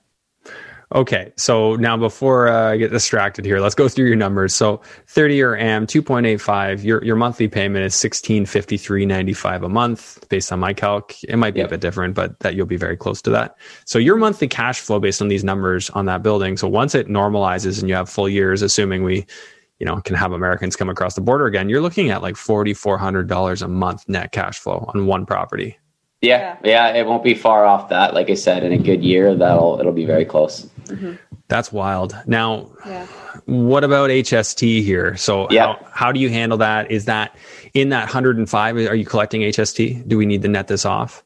[0.95, 4.55] Okay, so now before uh, I get distracted here, let's go through your numbers.
[4.55, 6.81] So 30 year AM, 2.85.
[6.81, 11.21] Your your monthly payment is 1653.95 a month, based on my calc.
[11.25, 11.67] It might be yep.
[11.67, 13.57] a bit different, but that you'll be very close to that.
[13.83, 16.55] So your monthly cash flow based on these numbers on that building.
[16.55, 19.25] So once it normalizes and you have full years, assuming we,
[19.79, 22.73] you know, can have Americans come across the border again, you're looking at like forty
[22.73, 25.77] four hundred dollars a month net cash flow on one property.
[26.21, 28.13] Yeah, yeah, it won't be far off that.
[28.13, 30.67] Like I said, in a good year, that'll it'll be very close.
[30.87, 31.13] Mm-hmm.
[31.47, 32.15] That's wild.
[32.25, 33.05] Now, yeah.
[33.45, 35.15] what about HST here?
[35.17, 35.65] So, yeah.
[35.65, 36.91] how, how do you handle that?
[36.91, 37.35] Is that
[37.73, 38.75] in that 105?
[38.75, 40.07] Are you collecting HST?
[40.07, 41.23] Do we need to net this off?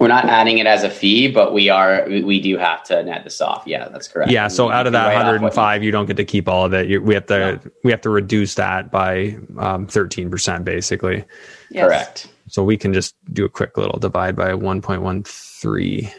[0.00, 2.04] We're not adding it as a fee, but we are.
[2.08, 3.62] We do have to net this off.
[3.64, 4.30] Yeah, that's correct.
[4.30, 4.48] Yeah.
[4.48, 6.88] So out of that 105, you, you, don't get to keep all of it.
[6.88, 7.38] You, we have to.
[7.38, 7.60] No.
[7.84, 11.24] We have to reduce that by um, 13%, basically.
[11.70, 11.86] Yes.
[11.86, 12.28] Correct.
[12.48, 16.12] So we can just do a quick little divide by 1.13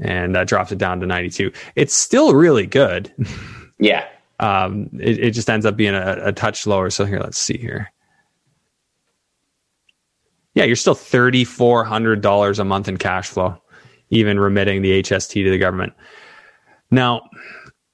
[0.00, 1.52] and that drops it down to 92.
[1.76, 3.12] It's still really good.
[3.80, 4.06] Yeah.
[4.40, 6.90] Um, it, it just ends up being a, a touch lower.
[6.90, 7.92] So here, let's see here.
[10.54, 13.56] Yeah, you're still $3,400 a month in cash flow,
[14.10, 15.92] even remitting the HST to the government.
[16.90, 17.28] Now,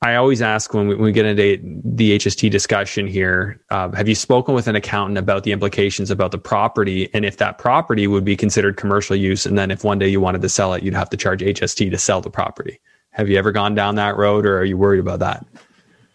[0.05, 4.07] I always ask when we, when we get into the HST discussion here, uh, have
[4.07, 8.07] you spoken with an accountant about the implications about the property and if that property
[8.07, 9.47] would be considered commercial use?
[9.47, 11.91] And then if one day you wanted to sell it, you'd have to charge HST
[11.91, 12.81] to sell the property.
[13.13, 15.47] Have you ever gone down that road or are you worried about that?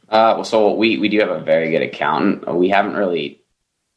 [0.10, 2.48] Uh, well, so we, we do have a very good accountant.
[2.56, 3.42] We haven't really,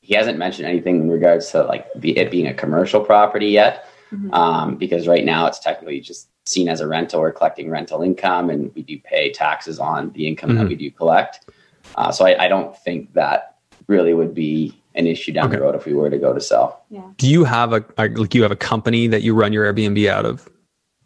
[0.00, 3.86] he hasn't mentioned anything in regards to like it being a commercial property yet.
[4.12, 4.34] Mm-hmm.
[4.34, 7.20] Um, because right now it's technically just seen as a rental.
[7.20, 10.58] We're collecting rental income, and we do pay taxes on the income mm-hmm.
[10.58, 11.48] that we do collect.
[11.96, 13.56] Uh, so I, I, don't think that
[13.88, 15.56] really would be an issue down okay.
[15.56, 16.84] the road if we were to go to sell.
[16.90, 17.02] Yeah.
[17.16, 20.08] Do you have a, a like you have a company that you run your Airbnb
[20.08, 20.48] out of?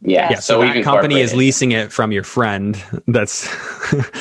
[0.02, 0.30] Yeah.
[0.30, 3.48] yeah so, so that company is leasing it from your friend that's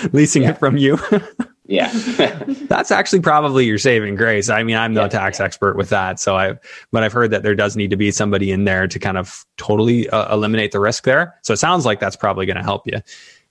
[0.13, 0.51] leasing yeah.
[0.51, 0.97] it from you.
[1.67, 1.91] Yeah.
[2.67, 4.49] That's actually probably your saving grace.
[4.49, 5.45] I mean, I'm no yeah, tax yeah.
[5.45, 6.19] expert with that.
[6.19, 6.55] So I,
[6.91, 9.45] but I've heard that there does need to be somebody in there to kind of
[9.57, 11.35] totally uh, eliminate the risk there.
[11.41, 13.01] So it sounds like that's probably going to help you.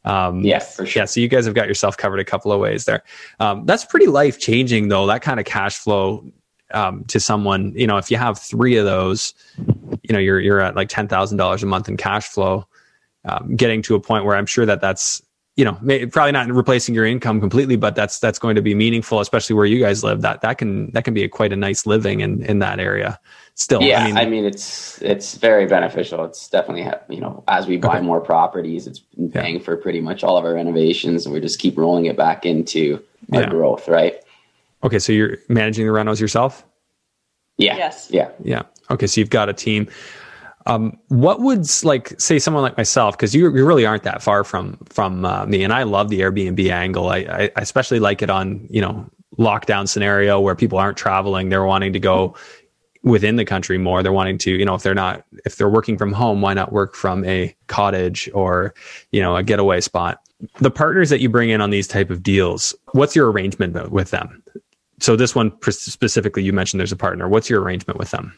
[0.04, 1.02] Um, yeah, for sure.
[1.02, 1.06] Yeah.
[1.06, 3.02] So you guys have got yourself covered a couple of ways there.
[3.40, 5.06] Um, that's pretty life changing though.
[5.06, 6.24] That kind of cash flow,
[6.72, 9.34] um, to someone, you know, if you have three of those,
[10.02, 12.66] you know, you're, you're at like $10,000 a month in cash flow.
[13.26, 15.22] Um, getting to a point where I'm sure that that's
[15.56, 18.74] you know, may, probably not replacing your income completely, but that's that's going to be
[18.74, 20.20] meaningful, especially where you guys live.
[20.22, 23.20] That that can that can be a, quite a nice living in in that area.
[23.54, 26.24] Still, yeah, I mean, I mean it's it's very beneficial.
[26.24, 28.06] It's definitely you know as we buy okay.
[28.06, 29.62] more properties, it's been paying yeah.
[29.62, 33.00] for pretty much all of our renovations, and we just keep rolling it back into
[33.32, 33.48] our yeah.
[33.48, 34.16] growth, right?
[34.82, 36.64] Okay, so you're managing the rentals yourself.
[37.56, 37.76] Yeah.
[37.76, 38.08] Yes.
[38.10, 38.30] Yeah.
[38.42, 38.62] Yeah.
[38.90, 39.88] Okay, so you've got a team.
[40.66, 44.44] Um, what would like say someone like myself because you, you really aren't that far
[44.44, 47.10] from from uh, me, and I love the Airbnb angle.
[47.10, 49.06] I, I, especially like it on you know
[49.38, 52.34] lockdown scenario where people aren't traveling; they're wanting to go
[53.02, 54.02] within the country more.
[54.02, 56.72] They're wanting to you know if they're not if they're working from home, why not
[56.72, 58.74] work from a cottage or
[59.12, 60.20] you know a getaway spot?
[60.60, 64.10] The partners that you bring in on these type of deals, what's your arrangement with
[64.10, 64.42] them?
[65.00, 67.28] so this one specifically, you mentioned there's a partner.
[67.28, 68.32] What's your arrangement with them?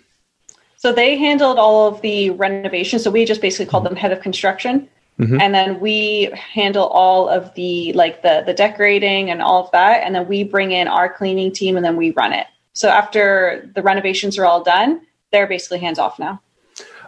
[0.87, 3.01] So they handled all of the renovation.
[3.01, 4.88] So we just basically called them head of construction.
[5.18, 5.40] Mm-hmm.
[5.40, 10.05] And then we handle all of the like the the decorating and all of that.
[10.05, 12.46] And then we bring in our cleaning team and then we run it.
[12.72, 15.01] So after the renovations are all done,
[15.33, 16.40] they're basically hands off now.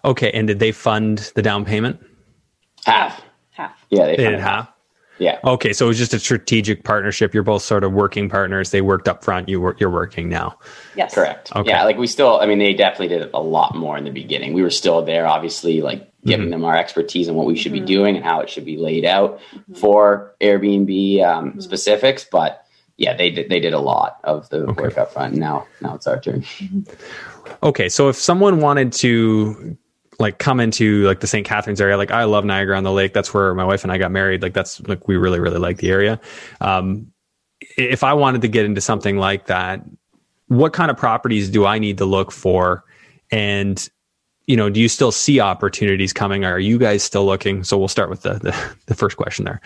[0.05, 0.33] Okay.
[0.33, 2.05] And did they fund the down payment?
[2.85, 3.23] Half.
[3.51, 3.79] Half.
[3.91, 4.73] Yeah, they, they did half.
[5.18, 5.38] Yeah.
[5.44, 7.35] Okay, so it was just a strategic partnership.
[7.35, 8.70] You're both sort of working partners.
[8.70, 9.48] They worked up front.
[9.48, 9.81] You work.
[9.81, 10.59] You're working now.
[10.96, 11.14] Yes.
[11.14, 11.54] Correct.
[11.54, 11.70] Okay.
[11.70, 12.40] Yeah, like we still.
[12.40, 14.52] I mean, they definitely did a lot more in the beginning.
[14.54, 16.50] We were still there, obviously, like giving mm-hmm.
[16.52, 17.85] them our expertise and what we should mm-hmm.
[17.85, 19.74] be doing and how it should be laid out mm-hmm.
[19.74, 21.61] for Airbnb um, mm-hmm.
[21.61, 22.24] specifics.
[22.24, 22.64] But
[22.96, 23.48] yeah, they did.
[23.48, 24.83] They did a lot of the okay.
[24.83, 25.35] work up front.
[25.35, 26.44] Now, now it's our turn.
[27.62, 29.76] Okay, so if someone wanted to
[30.18, 31.46] like come into like the St.
[31.46, 31.96] Catharines area.
[31.96, 33.12] Like I love Niagara on the Lake.
[33.12, 34.42] That's where my wife and I got married.
[34.42, 36.20] Like that's like we really really like the area.
[36.61, 37.12] Um,
[37.76, 39.83] if I wanted to get into something like that,
[40.48, 42.85] what kind of properties do I need to look for?
[43.31, 43.88] And
[44.46, 46.44] you know, do you still see opportunities coming?
[46.44, 47.64] Are you guys still looking?
[47.64, 49.61] So we'll start with the, the, the first question there.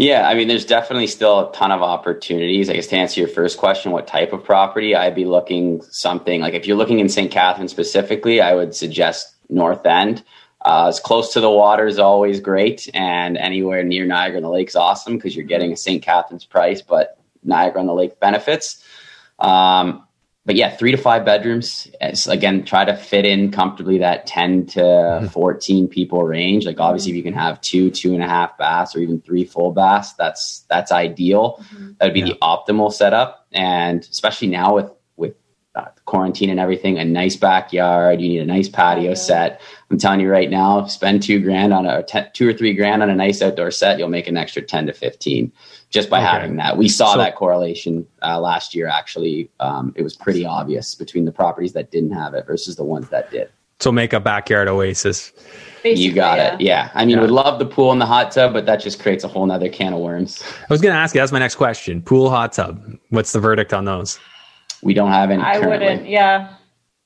[0.00, 2.70] Yeah, I mean, there's definitely still a ton of opportunities.
[2.70, 4.96] I guess to answer your first question, what type of property?
[4.96, 7.30] I'd be looking something like if you're looking in St.
[7.30, 10.24] Catherine specifically, I would suggest North End.
[10.64, 14.48] Uh, as close to the water is always great, and anywhere near Niagara on the
[14.48, 16.02] Lake is awesome because you're getting a St.
[16.02, 18.82] Catharines price, but Niagara on the Lake benefits.
[19.38, 20.06] Um,
[20.46, 21.86] but yeah, three to five bedrooms.
[22.00, 25.26] It's, again, try to fit in comfortably that 10 to mm-hmm.
[25.26, 26.64] 14 people range.
[26.64, 29.44] Like obviously if you can have two, two and a half baths or even three
[29.44, 31.62] full baths, that's, that's ideal.
[31.74, 31.92] Mm-hmm.
[31.98, 32.26] That would be yeah.
[32.26, 33.46] the optimal setup.
[33.52, 34.99] And especially now with, with
[36.04, 39.60] quarantine and everything, a nice backyard, you need a nice patio set.
[39.90, 43.02] I'm telling you right now, spend two grand on a ten, two or three grand
[43.02, 45.52] on a nice outdoor set, you'll make an extra 10 to 15
[45.90, 46.26] just by okay.
[46.26, 46.76] having that.
[46.76, 48.88] We saw so, that correlation uh, last year.
[48.88, 52.84] Actually, um, it was pretty obvious between the properties that didn't have it versus the
[52.84, 53.50] ones that did.
[53.80, 55.32] So make a backyard oasis.
[55.82, 56.54] Basically, you got yeah.
[56.54, 56.60] it.
[56.60, 56.90] Yeah.
[56.94, 57.22] I mean, yeah.
[57.22, 59.70] would love the pool and the hot tub, but that just creates a whole nother
[59.70, 60.42] can of worms.
[60.42, 61.20] I was going to ask you.
[61.22, 62.02] That's my next question.
[62.02, 62.98] Pool, hot tub.
[63.08, 64.18] What's the verdict on those?
[64.82, 65.42] We don't have any.
[65.42, 65.88] I currently.
[65.88, 66.08] wouldn't.
[66.08, 66.54] Yeah.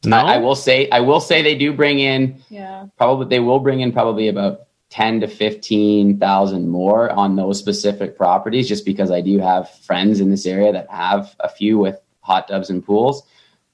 [0.04, 0.18] No?
[0.18, 0.88] I, I, will say.
[0.90, 2.42] I will say they do bring in.
[2.48, 2.86] Yeah.
[2.96, 8.68] Probably they will bring in probably about 10 to 15,000 more on those specific properties
[8.68, 12.48] just because I do have friends in this area that have a few with hot
[12.48, 13.24] tubs and pools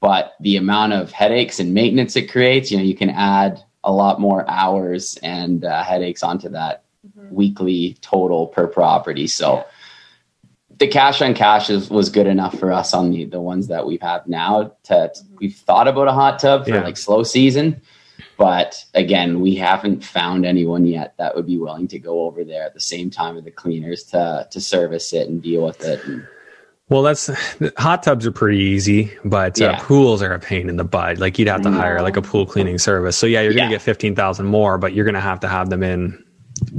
[0.01, 3.93] but the amount of headaches and maintenance it creates you know you can add a
[3.93, 7.35] lot more hours and uh, headaches onto that mm-hmm.
[7.35, 9.65] weekly total per property so yeah.
[10.81, 13.87] The cash on cash is, was good enough for us on the the ones that
[13.87, 15.37] we have now to mm-hmm.
[15.37, 16.83] we've thought about a hot tub for yeah.
[16.83, 17.81] like slow season
[18.41, 22.65] but again, we haven't found anyone yet that would be willing to go over there
[22.65, 26.03] at the same time of the cleaners to to service it and deal with it.
[26.07, 26.27] And,
[26.89, 27.29] well, that's
[27.77, 29.71] hot tubs are pretty easy, but uh, yeah.
[29.73, 31.19] uh, pools are a pain in the butt.
[31.19, 33.15] Like you'd have to hire like a pool cleaning service.
[33.15, 35.49] So yeah, you're going to get fifteen thousand more, but you're going to have to
[35.49, 36.25] have them in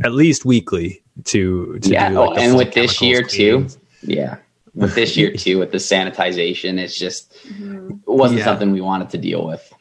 [0.04, 2.10] at least weekly to to yeah.
[2.10, 3.76] Do, like, oh, and with this year cleanings.
[3.76, 4.38] too, yeah,
[4.74, 7.92] with this year too, with the sanitization, it's just mm-hmm.
[7.92, 8.46] it wasn't yeah.
[8.46, 9.74] something we wanted to deal with.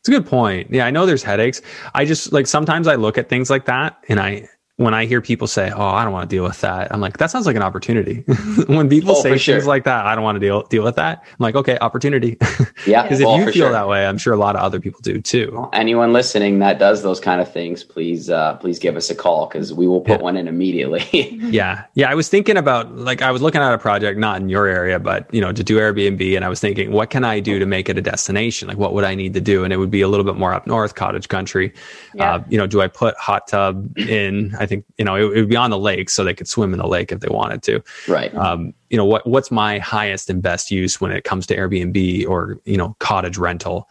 [0.00, 0.70] It's a good point.
[0.70, 1.62] Yeah, I know there's headaches.
[1.94, 4.48] I just like sometimes I look at things like that and I
[4.82, 7.18] when I hear people say, "Oh, I don't want to deal with that," I'm like,
[7.18, 8.20] "That sounds like an opportunity."
[8.66, 9.62] when people oh, say things sure.
[9.62, 11.22] like that, I don't want to deal deal with that.
[11.24, 12.38] I'm like, "Okay, opportunity."
[12.86, 13.72] Yeah, because if well, you feel sure.
[13.72, 15.68] that way, I'm sure a lot of other people do too.
[15.72, 19.46] Anyone listening that does those kind of things, please, uh, please give us a call
[19.46, 20.24] because we will put yeah.
[20.24, 21.06] one in immediately.
[21.12, 22.10] yeah, yeah.
[22.10, 24.98] I was thinking about like I was looking at a project not in your area,
[24.98, 27.66] but you know, to do Airbnb, and I was thinking, what can I do to
[27.66, 28.68] make it a destination?
[28.68, 29.62] Like, what would I need to do?
[29.62, 31.72] And it would be a little bit more up north, cottage country.
[32.14, 32.34] Yeah.
[32.34, 34.54] Uh, you know, do I put hot tub in?
[34.58, 36.72] I think you know it, it would be on the lake, so they could swim
[36.72, 37.82] in the lake if they wanted to.
[38.08, 38.34] Right.
[38.34, 42.26] Um, you know what what's my highest and best use when it comes to Airbnb
[42.28, 43.88] or you know cottage rental.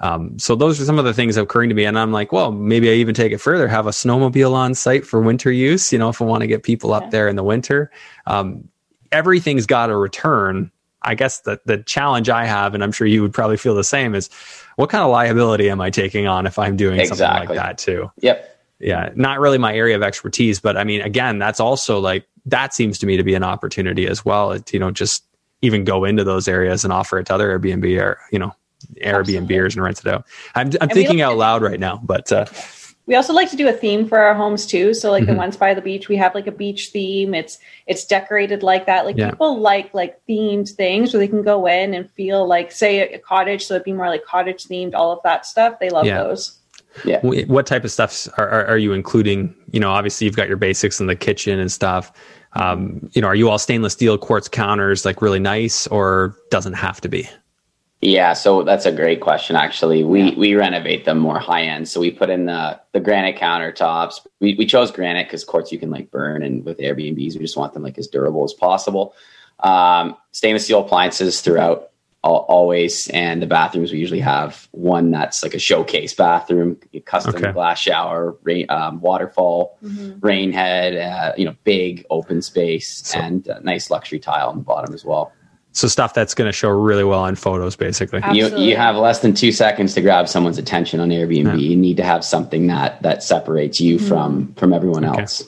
[0.00, 2.52] Um, so those are some of the things occurring to me, and I'm like, well,
[2.52, 5.92] maybe I even take it further, have a snowmobile on site for winter use.
[5.92, 7.10] You know, if I want to get people up yeah.
[7.10, 7.90] there in the winter,
[8.26, 8.68] um,
[9.10, 10.70] everything's got a return.
[11.02, 13.84] I guess the the challenge I have, and I'm sure you would probably feel the
[13.84, 14.30] same, is
[14.76, 17.18] what kind of liability am I taking on if I'm doing exactly.
[17.18, 18.10] something like that too?
[18.20, 22.26] Yep yeah not really my area of expertise but i mean again that's also like
[22.48, 24.58] that seems to me to be an opportunity as well.
[24.58, 25.24] To, you know just
[25.60, 28.54] even go into those areas and offer it to other airbnb or you know
[29.02, 30.24] airbnbers and rent it out.
[30.54, 32.46] I'm, I'm thinking out loud right now but uh,
[33.06, 34.92] we also like to do a theme for our homes too.
[34.92, 35.32] So like mm-hmm.
[35.32, 37.34] the ones by the beach we have like a beach theme.
[37.34, 39.06] It's it's decorated like that.
[39.06, 39.30] Like yeah.
[39.30, 43.16] people like like themed things where they can go in and feel like say a,
[43.16, 43.66] a cottage.
[43.66, 45.78] So it'd be more like cottage themed all of that stuff.
[45.80, 46.22] They love yeah.
[46.22, 46.57] those
[47.04, 47.20] yeah.
[47.22, 49.54] What type of stuff are, are, are, you including?
[49.72, 52.12] You know, obviously you've got your basics in the kitchen and stuff.
[52.54, 56.74] Um, you know, are you all stainless steel quartz counters, like really nice, or doesn't
[56.74, 57.28] have to be?
[58.00, 59.56] Yeah, so that's a great question.
[59.56, 61.88] Actually, we we renovate them more high end.
[61.88, 64.24] So we put in the the granite countertops.
[64.40, 67.56] We we chose granite because quartz you can like burn, and with Airbnbs we just
[67.56, 69.14] want them like as durable as possible.
[69.60, 71.90] Um, stainless steel appliances throughout
[72.22, 77.52] always, and the bathrooms we usually have one that's like a showcase bathroom, custom okay.
[77.52, 80.18] glass shower, rain, um, waterfall, mm-hmm.
[80.20, 84.64] rain head, uh, you know, big open space, so, and nice luxury tile on the
[84.64, 85.32] bottom as well.
[85.72, 88.20] So stuff that's going to show really well on photos, basically.
[88.32, 91.44] You you have less than two seconds to grab someone's attention on Airbnb.
[91.44, 91.54] Yeah.
[91.54, 94.08] You need to have something that that separates you mm-hmm.
[94.08, 95.20] from from everyone okay.
[95.20, 95.44] else.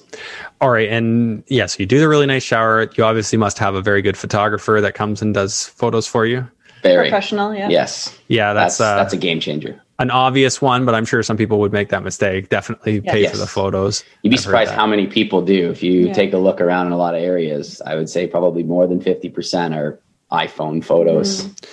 [0.61, 2.89] All right, and yes, yeah, so you do the really nice shower.
[2.95, 6.47] You obviously must have a very good photographer that comes and does photos for you.
[6.83, 7.69] Very professional, yeah.
[7.69, 8.17] Yes.
[8.29, 9.81] Yeah, that's that's, uh, that's a game changer.
[9.99, 12.49] An obvious one, but I'm sure some people would make that mistake.
[12.49, 13.13] Definitely yeah.
[13.13, 13.33] pay yes.
[13.33, 14.03] for the photos.
[14.23, 15.71] You'd be I've surprised how many people do.
[15.71, 16.13] If you yeah.
[16.15, 19.01] take a look around in a lot of areas, I would say probably more than
[19.01, 20.01] 50% are
[20.33, 21.45] iPhone photos.
[21.45, 21.69] Mm.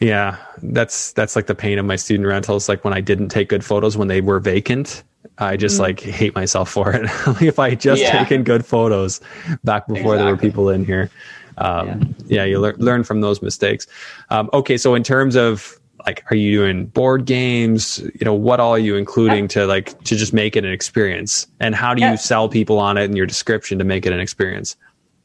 [0.00, 2.68] Yeah, that's that's like the pain of my student rentals.
[2.68, 5.02] Like when I didn't take good photos when they were vacant,
[5.38, 5.80] I just mm.
[5.80, 7.04] like hate myself for it.
[7.26, 8.18] like if I just yeah.
[8.18, 9.20] taken good photos
[9.64, 10.18] back before exactly.
[10.18, 11.10] there were people in here,
[11.58, 12.38] um, yeah.
[12.38, 12.44] yeah.
[12.44, 13.86] you learn learn from those mistakes.
[14.30, 17.98] Um, okay, so in terms of like, are you doing board games?
[17.98, 19.48] You know, what all are you including yeah.
[19.48, 21.46] to like to just make it an experience?
[21.60, 24.20] And how do you sell people on it in your description to make it an
[24.20, 24.76] experience?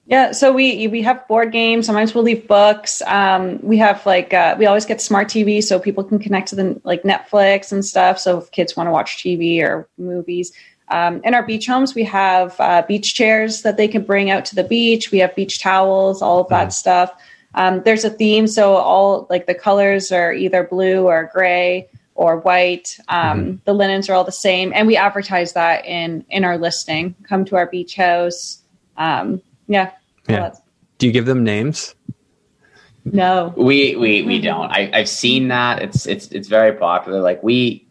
[0.07, 1.85] Yeah, so we we have board games.
[1.85, 3.01] Sometimes we'll leave books.
[3.05, 6.55] Um, we have like uh, we always get smart TV so people can connect to
[6.55, 8.19] the like Netflix and stuff.
[8.19, 10.51] So if kids want to watch TV or movies,
[10.89, 14.43] um, in our beach homes we have uh, beach chairs that they can bring out
[14.45, 15.11] to the beach.
[15.11, 16.73] We have beach towels, all of that mm.
[16.73, 17.13] stuff.
[17.53, 22.37] Um, there's a theme, so all like the colors are either blue or gray or
[22.37, 22.97] white.
[23.07, 23.63] Um, mm.
[23.65, 27.13] The linens are all the same, and we advertise that in in our listing.
[27.23, 28.63] Come to our beach house.
[28.97, 29.41] Um,
[29.71, 29.91] yeah,
[30.27, 30.53] yeah.
[30.97, 31.95] Do you give them names?
[33.05, 33.53] No.
[33.57, 34.69] We we we don't.
[34.69, 35.81] I, I've seen that.
[35.81, 37.21] It's it's it's very popular.
[37.21, 37.87] Like we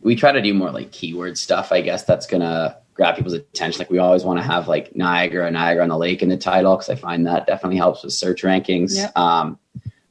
[0.00, 3.78] we try to do more like keyword stuff, I guess that's gonna grab people's attention.
[3.78, 6.76] Like we always want to have like Niagara, Niagara on the lake in the title,
[6.76, 8.96] because I find that definitely helps with search rankings.
[8.96, 9.16] Yep.
[9.16, 9.58] Um,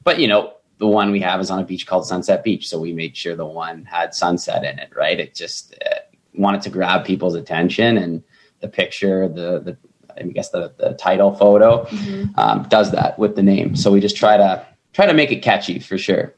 [0.03, 2.80] but you know, the one we have is on a beach called Sunset Beach, so
[2.80, 4.89] we made sure the one had sunset in it.
[4.95, 5.20] Right?
[5.20, 5.99] It just uh,
[6.34, 8.24] wanted to grab people's attention, and
[8.60, 9.78] the picture, the the
[10.20, 12.39] I guess the, the title photo mm-hmm.
[12.39, 13.76] um, does that with the name.
[13.76, 16.34] So we just try to try to make it catchy for sure.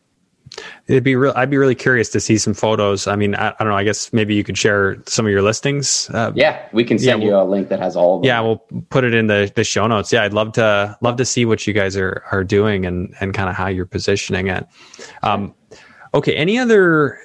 [0.88, 1.34] It'd be real.
[1.36, 3.08] I'd be really curious to see some photos.
[3.08, 3.78] I mean, I, I, don't know.
[3.78, 6.10] I guess maybe you could share some of your listings.
[6.10, 8.22] Uh, yeah, we can send yeah, we'll, you a link that has all.
[8.24, 8.58] Yeah, we'll
[8.90, 10.12] put it in the, the show notes.
[10.12, 13.34] Yeah, I'd love to love to see what you guys are are doing and and
[13.34, 14.68] kind of how you're positioning it.
[15.22, 15.54] Um,
[16.14, 16.36] okay.
[16.36, 17.20] Any other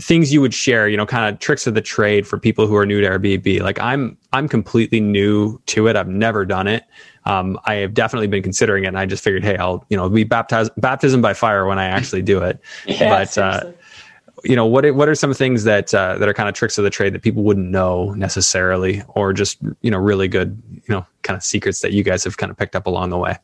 [0.00, 2.74] things you would share you know kind of tricks of the trade for people who
[2.76, 3.60] are new to airbnb.
[3.60, 5.96] Like i'm i'm completely new to it.
[5.96, 6.84] I've never done it.
[7.26, 10.10] Um, i have definitely been considering it and i just figured hey i'll you know
[10.10, 12.60] be baptized baptism by fire when i actually do it.
[12.86, 13.72] Yeah, but uh,
[14.44, 16.84] you know what what are some things that uh, that are kind of tricks of
[16.84, 21.06] the trade that people wouldn't know necessarily or just you know really good you know
[21.22, 23.36] kind of secrets that you guys have kind of picked up along the way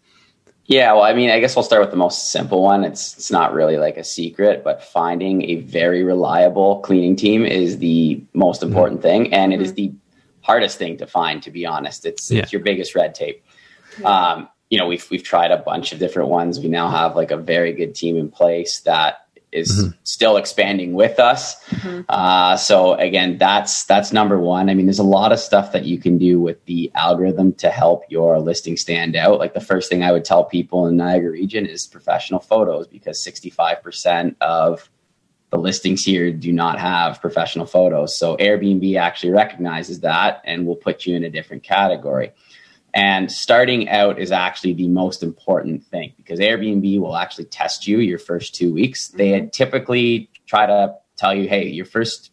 [0.71, 2.85] yeah, well, I mean, I guess we'll start with the most simple one.
[2.85, 7.79] It's it's not really like a secret, but finding a very reliable cleaning team is
[7.79, 8.71] the most mm-hmm.
[8.71, 9.25] important mm-hmm.
[9.25, 9.93] thing, and it is mm-hmm.
[9.93, 9.95] the
[10.43, 11.43] hardest thing to find.
[11.43, 12.43] To be honest, it's yeah.
[12.43, 13.45] it's your biggest red tape.
[14.05, 16.61] Um, you know, we've we've tried a bunch of different ones.
[16.61, 19.91] We now have like a very good team in place that is mm-hmm.
[20.05, 21.63] still expanding with us.
[21.65, 22.03] Mm-hmm.
[22.09, 24.71] Uh, so again, that's that's number one.
[24.71, 27.71] I mean, there's a lot of stuff that you can do with the algorithm to
[27.71, 29.39] help your listing stand out.
[29.39, 33.25] Like the first thing I would tell people in Niagara region is professional photos because
[33.25, 34.89] 65% of
[35.51, 38.17] the listings here do not have professional photos.
[38.17, 42.33] So Airbnb actually recognizes that and will put you in a different category.
[42.93, 47.99] And starting out is actually the most important thing because Airbnb will actually test you
[47.99, 49.09] your first two weeks.
[49.09, 49.17] Mm-hmm.
[49.17, 52.33] They typically try to tell you, hey, your first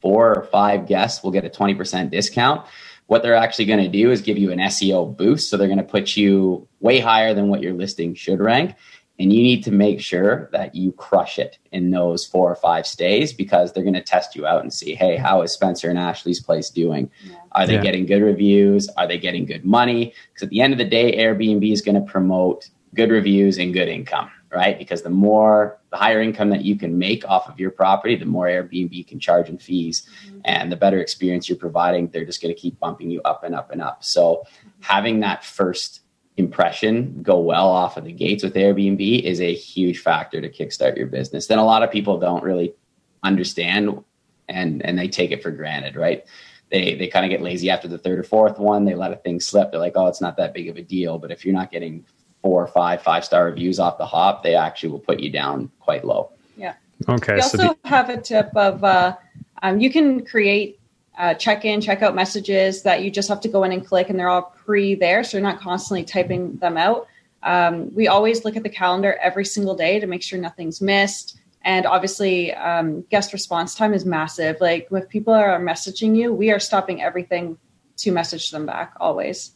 [0.00, 2.66] four or five guests will get a 20% discount.
[3.06, 5.48] What they're actually going to do is give you an SEO boost.
[5.48, 8.74] So they're going to put you way higher than what your listing should rank.
[9.18, 12.86] And you need to make sure that you crush it in those four or five
[12.86, 15.98] stays because they're going to test you out and see, hey, how is Spencer and
[15.98, 17.10] Ashley's place doing?
[17.24, 17.36] Yeah.
[17.52, 17.82] Are they yeah.
[17.82, 18.88] getting good reviews?
[18.90, 20.12] Are they getting good money?
[20.32, 23.72] Because at the end of the day, Airbnb is going to promote good reviews and
[23.72, 24.78] good income, right?
[24.78, 28.26] Because the more, the higher income that you can make off of your property, the
[28.26, 30.06] more Airbnb can charge in fees.
[30.26, 30.40] Mm-hmm.
[30.44, 33.54] And the better experience you're providing, they're just going to keep bumping you up and
[33.54, 34.04] up and up.
[34.04, 34.44] So
[34.80, 36.02] having that first
[36.36, 40.96] impression go well off of the gates with Airbnb is a huge factor to kickstart
[40.96, 41.46] your business.
[41.46, 42.74] Then a lot of people don't really
[43.22, 44.02] understand
[44.48, 46.24] and and they take it for granted, right?
[46.70, 48.84] they they kind of get lazy after the third or fourth one.
[48.84, 49.70] They let a thing slip.
[49.70, 51.18] They're like, oh, it's not that big of a deal.
[51.18, 52.04] But if you're not getting
[52.42, 55.70] four or five five star reviews off the hop, they actually will put you down
[55.80, 56.30] quite low.
[56.56, 56.74] Yeah.
[57.08, 57.34] Okay.
[57.34, 59.16] We so also the, have a tip of uh,
[59.62, 60.80] um, you can create
[61.16, 64.10] uh, check in, check out messages that you just have to go in and click,
[64.10, 67.08] and they're all pre there, so you're not constantly typing them out.
[67.42, 71.38] Um, we always look at the calendar every single day to make sure nothing's missed.
[71.62, 74.58] And obviously, um, guest response time is massive.
[74.60, 77.58] Like, if people are messaging you, we are stopping everything
[77.98, 79.52] to message them back always.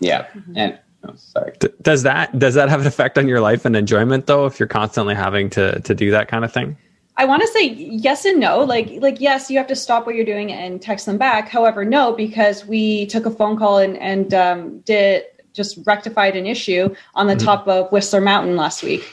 [0.00, 0.26] Yeah.
[0.54, 1.52] And oh, sorry.
[1.58, 4.46] d- does that does that have an effect on your life and enjoyment though?
[4.46, 6.76] If you're constantly having to to do that kind of thing?
[7.18, 8.60] I want to say yes and no.
[8.60, 11.48] Like, like yes, you have to stop what you're doing and text them back.
[11.48, 16.46] However, no, because we took a phone call and and um, did just rectified an
[16.46, 17.46] issue on the Mm-hmm.
[17.46, 19.10] top of Whistler Mountain last week.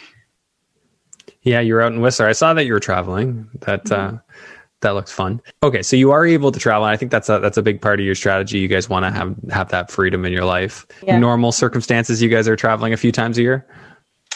[1.44, 2.28] Yeah, you were out in Whistler.
[2.28, 3.50] I saw that you were traveling.
[3.62, 4.14] That uh,
[4.82, 5.42] that looks fun.
[5.62, 6.86] Okay, so you are able to travel.
[6.86, 8.60] I think that's a that's a big part of your strategy.
[8.60, 10.86] You guys want to have have that freedom in your life.
[11.04, 11.18] Yeah.
[11.18, 13.66] Normal circumstances, you guys are traveling a few times a year.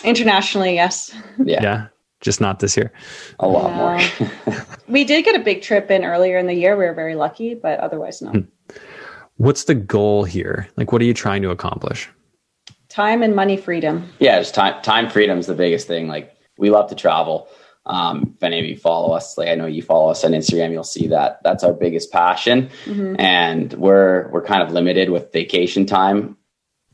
[0.03, 1.13] Internationally, yes.
[1.43, 1.61] Yeah.
[1.61, 1.87] Yeah,
[2.21, 2.91] just not this year.
[3.39, 3.75] A lot No.
[3.75, 4.55] more.
[4.87, 6.77] We did get a big trip in earlier in the year.
[6.77, 8.31] We were very lucky, but otherwise, no.
[8.31, 8.39] Hmm.
[9.35, 10.69] What's the goal here?
[10.77, 12.09] Like, what are you trying to accomplish?
[12.89, 14.09] Time and money freedom.
[14.19, 16.07] yeah, just time time freedom is the biggest thing.
[16.07, 17.49] Like we love to travel.
[17.85, 20.71] Um, if any of you follow us, like I know you follow us on Instagram,
[20.71, 22.69] you'll see that that's our biggest passion.
[22.87, 26.37] And we're we're kind of limited with vacation time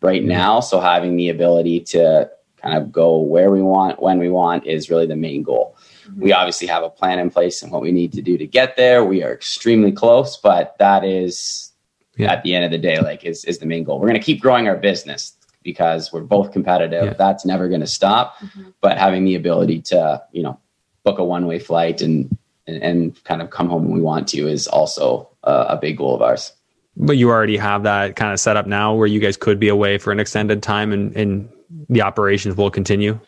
[0.01, 0.59] right now.
[0.61, 2.30] So having the ability to
[2.64, 5.76] kind of go where we want, when we want is really the main goal.
[6.18, 8.78] We obviously have a plan in place and what we need to do to get
[8.78, 9.03] there.
[9.03, 11.72] We are extremely close, but that is
[12.18, 12.32] Yeah.
[12.32, 13.99] at the end of the day, like is is the main goal.
[13.99, 15.34] We're gonna keep growing our business
[15.64, 17.05] because we're both competitive.
[17.05, 17.14] Yeah.
[17.14, 18.36] That's never gonna stop.
[18.82, 20.59] But having the ability to, you know,
[21.03, 22.38] book a one way flight and,
[22.68, 25.97] and and kind of come home when we want to is also uh, a big
[25.97, 26.53] goal of ours.
[26.95, 29.68] But you already have that kind of set up now, where you guys could be
[29.68, 31.49] away for an extended time, and and
[31.89, 33.20] the operations will continue.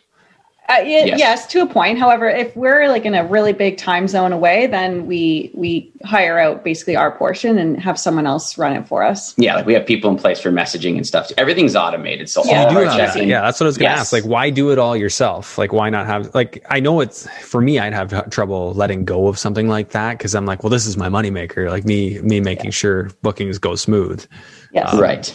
[0.68, 1.18] Uh, y- Yes.
[1.20, 1.46] yes.
[1.46, 1.96] to a point.
[1.96, 6.40] However, if we're like in a really big time zone away, then we we hire
[6.40, 9.32] out basically our portion and have someone else run it for us.
[9.38, 11.30] Yeah, like we have people in place for messaging and stuff.
[11.38, 12.28] Everything's automated.
[12.28, 12.64] So Yeah.
[12.64, 13.26] all you do our have that.
[13.26, 14.00] Yeah, that's what I was going to Yes.
[14.00, 14.12] ask.
[14.12, 15.56] Like, why do it all yourself?
[15.56, 17.78] Like, why not have like I know it's for me.
[17.78, 20.96] I'd have trouble letting go of something like that because I'm like, well, this is
[20.96, 21.70] my moneymaker.
[21.70, 24.26] Like me, me making sure bookings go smooth.
[24.76, 24.92] Yes.
[24.92, 25.26] Um, right.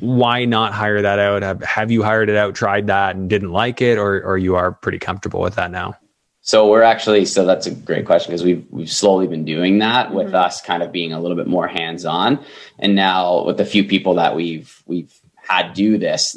[0.00, 1.42] Why not hire that out?
[1.42, 4.54] Have, have you hired it out, tried that, and didn't like it, or or you
[4.56, 5.96] are pretty comfortable with that now?
[6.42, 10.14] So we're actually so that's a great question because we've we've slowly been doing that
[10.14, 12.38] with us kind of being a little bit more hands on,
[12.78, 16.36] and now with the few people that we've we've had do this,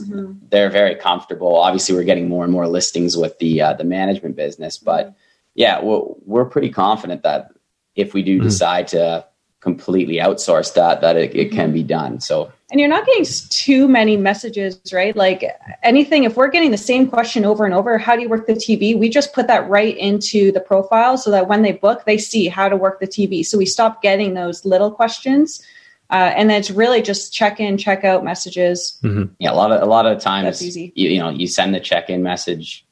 [0.50, 1.56] they're very comfortable.
[1.56, 5.14] Obviously, we're getting more and more listings with the uh, the management business, but
[5.54, 7.52] yeah, we're we're pretty confident that
[7.96, 8.44] if we do Mhm.
[8.44, 9.26] decide to
[9.62, 12.20] completely outsource that, that it, it can be done.
[12.22, 15.16] So And you're not getting too many messages, right?
[15.16, 15.44] Like
[15.84, 18.54] anything, if we're getting the same question over and over, how do you work the
[18.54, 18.98] TV?
[18.98, 22.48] We just put that right into the profile so that when they book, they see
[22.48, 23.46] how to work the TV.
[23.46, 25.62] So we stop getting those little questions.
[26.10, 28.98] Uh, and then it's really just check in, check out messages.
[29.40, 30.92] Yeah, a lot of a lot of times, That's easy.
[30.96, 32.84] You, you know, you send the check-in message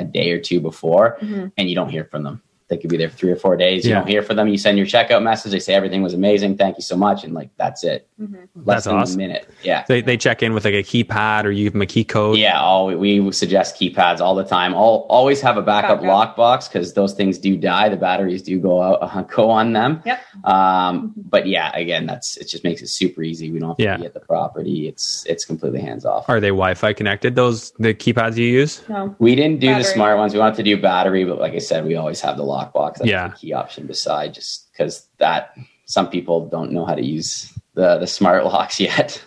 [0.00, 1.52] a day or two before, Mhm.
[1.56, 2.42] and you don't hear from them.
[2.74, 3.84] They could be there for three or four days.
[3.84, 3.98] You Yeah.
[4.00, 4.48] don't hear from them.
[4.48, 5.52] You send your checkout message.
[5.52, 6.56] They say everything was amazing.
[6.56, 8.08] Thank you so much, and like that's it.
[8.18, 8.28] Less
[8.66, 9.20] That's than awesome.
[9.20, 9.48] a minute.
[9.62, 9.84] Yeah.
[9.86, 12.36] They they check in with like a keypad, or you give them a key code.
[12.38, 14.74] Yeah, all, we suggest keypads all the time.
[14.74, 16.36] All, always have a backup Backup.
[16.36, 17.88] lockbox because those things do die.
[17.88, 20.02] The batteries do go out, uh, go on them.
[20.04, 20.20] Yep.
[20.44, 22.48] Um, but yeah, again, that's it.
[22.48, 23.50] Just makes it super easy.
[23.50, 23.96] We don't have to Yeah.
[23.98, 24.88] be at the property.
[24.88, 26.28] It's it's completely hands off.
[26.28, 27.34] Are they Wi-Fi connected?
[27.36, 28.82] Those the keypads you use?
[28.88, 29.14] No.
[29.18, 30.32] We didn't do the smart ones.
[30.34, 32.96] We wanted to do battery, but like I said, we always have the lockbox.
[32.96, 33.28] That's Yeah.
[33.28, 35.54] the key option beside, just because that
[35.86, 39.22] some people don't know how to use the the smart locks yet.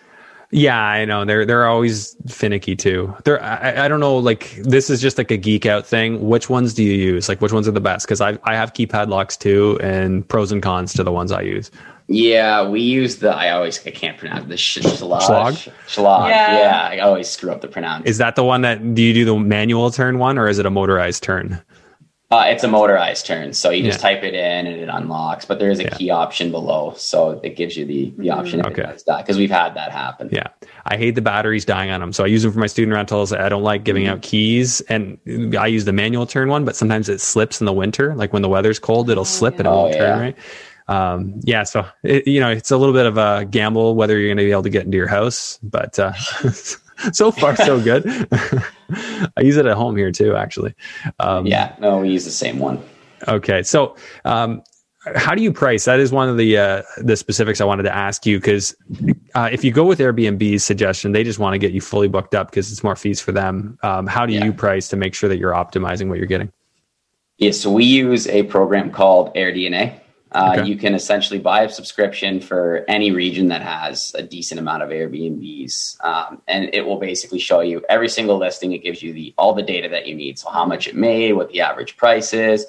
[0.50, 1.26] Yeah, I know.
[1.26, 3.14] They're they're always finicky too.
[3.26, 4.16] They're I, I don't know.
[4.18, 6.26] Like this is just like a geek out thing.
[6.30, 7.28] Which ones do you use?
[7.28, 8.06] Like which ones are the best?
[8.06, 11.42] Because I I have keypad locks too, and pros and cons to the ones I
[11.42, 11.70] use.
[12.10, 13.36] Yeah, we use the.
[13.36, 15.20] I always I can't pronounce the sh- schlag.
[15.20, 15.70] Schlag?
[15.90, 16.30] Schlag.
[16.30, 16.60] Yeah.
[16.60, 16.88] Yeah.
[16.94, 18.06] I always screw up the pronounce.
[18.06, 20.66] Is that the one that do you do the manual turn one, or is it
[20.66, 21.62] a motorized turn?
[22.30, 25.46] Uh, it's a motorized turn, so you just type it in and it unlocks.
[25.46, 25.90] But there is a Yeah.
[25.96, 28.82] key option below, so it gives you the the option if Okay.
[28.82, 30.28] it does that because we've had that happen.
[30.30, 30.48] Yeah,
[30.86, 33.32] I hate the batteries dying on them, so I use them for my student rentals.
[33.32, 35.18] I don't like giving out keys, and
[35.58, 38.14] I use the manual turn one, but sometimes it slips in the winter.
[38.14, 40.20] Like when the weather's cold, it'll slip and it Oh, won't turn yeah.
[40.22, 40.38] right.
[40.90, 44.28] Um, yeah, so it, you know it's a little bit of a gamble whether you're
[44.30, 46.12] going to be able to get into your house, but uh,
[47.14, 48.06] so far so good.
[49.38, 50.76] I use it at home here too, actually.
[51.20, 52.82] Um, Yeah, no, we use the same one.
[53.28, 53.96] Okay, so
[54.26, 54.62] um,
[55.16, 55.86] how do you price?
[55.86, 58.76] That is one of the uh, the specifics I wanted to ask you because
[59.36, 62.36] uh, if you go with Airbnb's suggestion, they just want to get you fully booked
[62.36, 63.78] up because it's more fees for them.
[63.84, 64.46] Um, how do yeah.
[64.46, 66.52] you price to make sure that you're optimizing what you're getting?
[67.38, 70.00] Yeah, so we use a program called AirDNA.
[70.32, 70.68] Uh, okay.
[70.68, 74.90] You can essentially buy a subscription for any region that has a decent amount of
[74.90, 78.74] Airbnbs, um, and it will basically show you every single listing.
[78.74, 81.34] It gives you the all the data that you need, so how much it made,
[81.34, 82.66] what the average price is,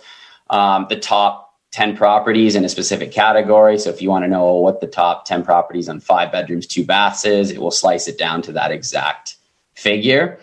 [0.51, 3.79] um, the top 10 properties in a specific category.
[3.79, 6.85] So if you want to know what the top 10 properties on five bedrooms, two
[6.85, 9.37] baths is, it will slice it down to that exact
[9.75, 10.39] figure.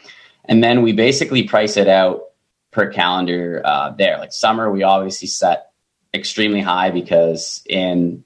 [0.45, 2.25] And then we basically price it out
[2.71, 4.17] per calendar uh, there.
[4.19, 5.71] Like summer, we obviously set
[6.15, 8.23] extremely high because in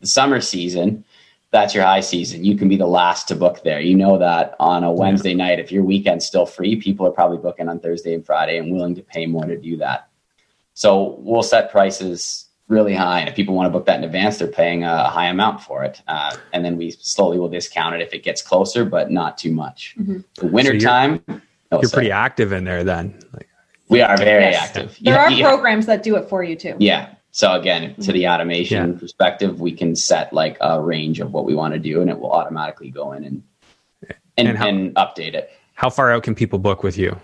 [0.00, 1.04] the summer season,
[1.50, 2.44] that's your high season.
[2.44, 3.80] You can be the last to book there.
[3.80, 7.38] You know that on a Wednesday night, if your weekend's still free, people are probably
[7.38, 10.08] booking on Thursday and Friday and willing to pay more to do that.
[10.74, 13.18] So we'll set prices really high.
[13.20, 15.82] And if people want to book that in advance, they're paying a high amount for
[15.82, 16.00] it.
[16.06, 19.50] Uh, and then we slowly will discount it if it gets closer, but not too
[19.50, 19.96] much.
[19.98, 20.18] Mm-hmm.
[20.36, 21.24] The winter so time.
[21.72, 23.18] Oh, you're pretty active in there then.
[23.32, 23.48] Like,
[23.88, 24.68] we are very yes.
[24.68, 24.96] active.
[25.00, 25.48] There yeah, are yeah.
[25.48, 26.76] programs that do it for you too.
[26.78, 27.14] Yeah.
[27.32, 28.98] So again, to the automation yeah.
[28.98, 32.18] perspective, we can set like a range of what we want to do and it
[32.18, 33.42] will automatically go in and
[34.36, 35.50] and, and, how, and update it.
[35.74, 37.18] How far out can people book with you?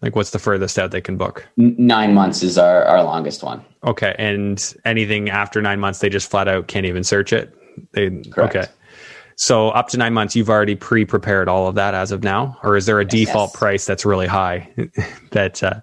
[0.00, 1.46] Like, what's the furthest out they can book?
[1.56, 3.64] Nine months is our, our longest one.
[3.84, 4.14] Okay.
[4.18, 7.54] And anything after nine months, they just flat out can't even search it?
[7.92, 8.56] They, Correct.
[8.56, 8.66] Okay.
[9.36, 12.76] So up to nine months, you've already pre-prepared all of that as of now, or
[12.76, 13.58] is there a yes, default yes.
[13.58, 14.68] price that's really high?
[15.30, 15.80] that uh,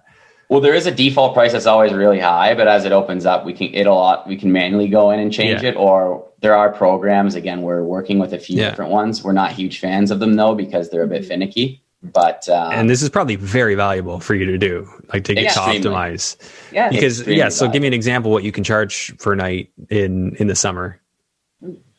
[0.50, 3.44] well, there is a default price that's always really high, but as it opens up,
[3.44, 5.70] we can it'll we can manually go in and change yeah.
[5.70, 7.36] it, or there are programs.
[7.36, 8.70] Again, we're working with a few yeah.
[8.70, 9.22] different ones.
[9.22, 11.82] We're not huge fans of them though because they're a bit finicky.
[12.02, 15.52] But um, and this is probably very valuable for you to do, like to get
[15.54, 16.36] to optimize.
[16.72, 17.48] Yeah, because yeah.
[17.48, 17.72] So valuable.
[17.72, 21.00] give me an example what you can charge for a night in in the summer.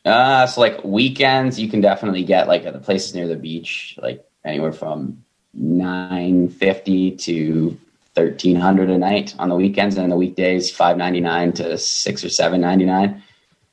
[0.04, 3.98] Uh, so like weekends, you can definitely get like at the places near the beach,
[4.02, 5.24] like anywhere from
[5.54, 7.78] nine fifty to
[8.14, 12.24] thirteen hundred a night on the weekends, and the weekdays five ninety nine to six
[12.24, 13.22] or seven ninety nine.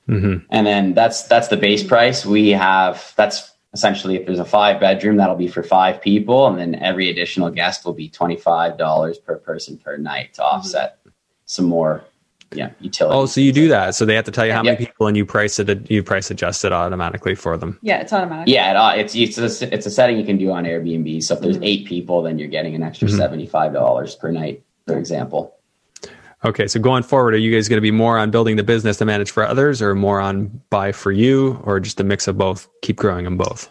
[0.08, 0.46] Mm-hmm.
[0.50, 2.26] And then that's that's the base price.
[2.26, 6.58] We have that's essentially if there's a five bedroom that'll be for five people and
[6.58, 11.10] then every additional guest will be $25 per person per night to offset mm-hmm.
[11.46, 12.04] some more
[12.52, 14.78] yeah utility oh so you do that so they have to tell you how many
[14.78, 18.48] people and you price it you price adjust it automatically for them yeah it's automatic
[18.48, 21.36] yeah it, uh, it's it's a, it's a setting you can do on airbnb so
[21.36, 21.66] if there's mm-hmm.
[21.66, 23.56] eight people then you're getting an extra mm-hmm.
[23.56, 25.56] $75 per night for example
[26.46, 28.96] Okay, so going forward, are you guys going to be more on building the business
[28.98, 32.38] to manage for others, or more on buy for you, or just a mix of
[32.38, 32.66] both?
[32.82, 33.70] Keep growing them both.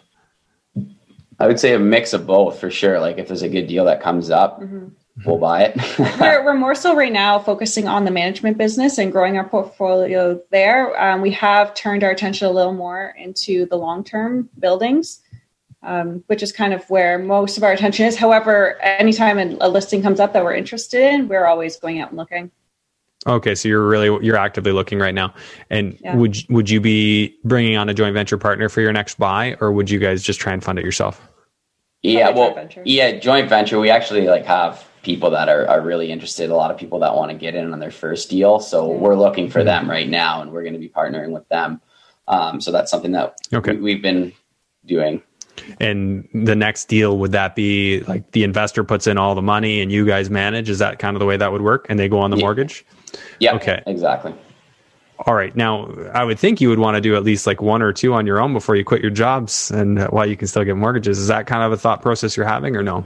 [1.39, 2.99] I would say a mix of both for sure.
[2.99, 4.89] Like if there's a good deal that comes up, mm-hmm.
[5.25, 5.99] We'll buy it.
[6.19, 10.41] we're, we're more so right now focusing on the management business and growing our portfolio
[10.51, 10.99] there.
[11.01, 15.21] Um, we have turned our attention a little more into the long term buildings.
[15.81, 18.17] Um, which is kind of where most of our attention is.
[18.17, 22.17] However, anytime a listing comes up that we're interested in, we're always going out and
[22.17, 22.51] looking.
[23.27, 25.33] Okay, so you're really you're actively looking right now,
[25.69, 26.15] and yeah.
[26.15, 29.71] would would you be bringing on a joint venture partner for your next buy, or
[29.71, 31.29] would you guys just try and fund it yourself?
[32.01, 33.77] Yeah, well, yeah, joint venture.
[33.77, 36.49] We actually like have people that are, are really interested.
[36.49, 39.15] A lot of people that want to get in on their first deal, so we're
[39.15, 41.81] looking for them right now, and we're going to be partnering with them.
[42.27, 43.73] Um, so that's something that okay.
[43.73, 44.33] we, we've been
[44.85, 45.21] doing.
[45.79, 49.81] And the next deal would that be like the investor puts in all the money
[49.81, 50.69] and you guys manage?
[50.69, 51.85] Is that kind of the way that would work?
[51.89, 52.43] And they go on the yeah.
[52.43, 52.85] mortgage?
[53.39, 53.55] Yeah.
[53.55, 53.81] Okay.
[53.85, 54.33] Exactly.
[55.25, 55.53] All right.
[55.55, 58.13] Now, I would think you would want to do at least like one or two
[58.13, 61.19] on your own before you quit your jobs and while you can still get mortgages.
[61.19, 63.05] Is that kind of a thought process you're having or no?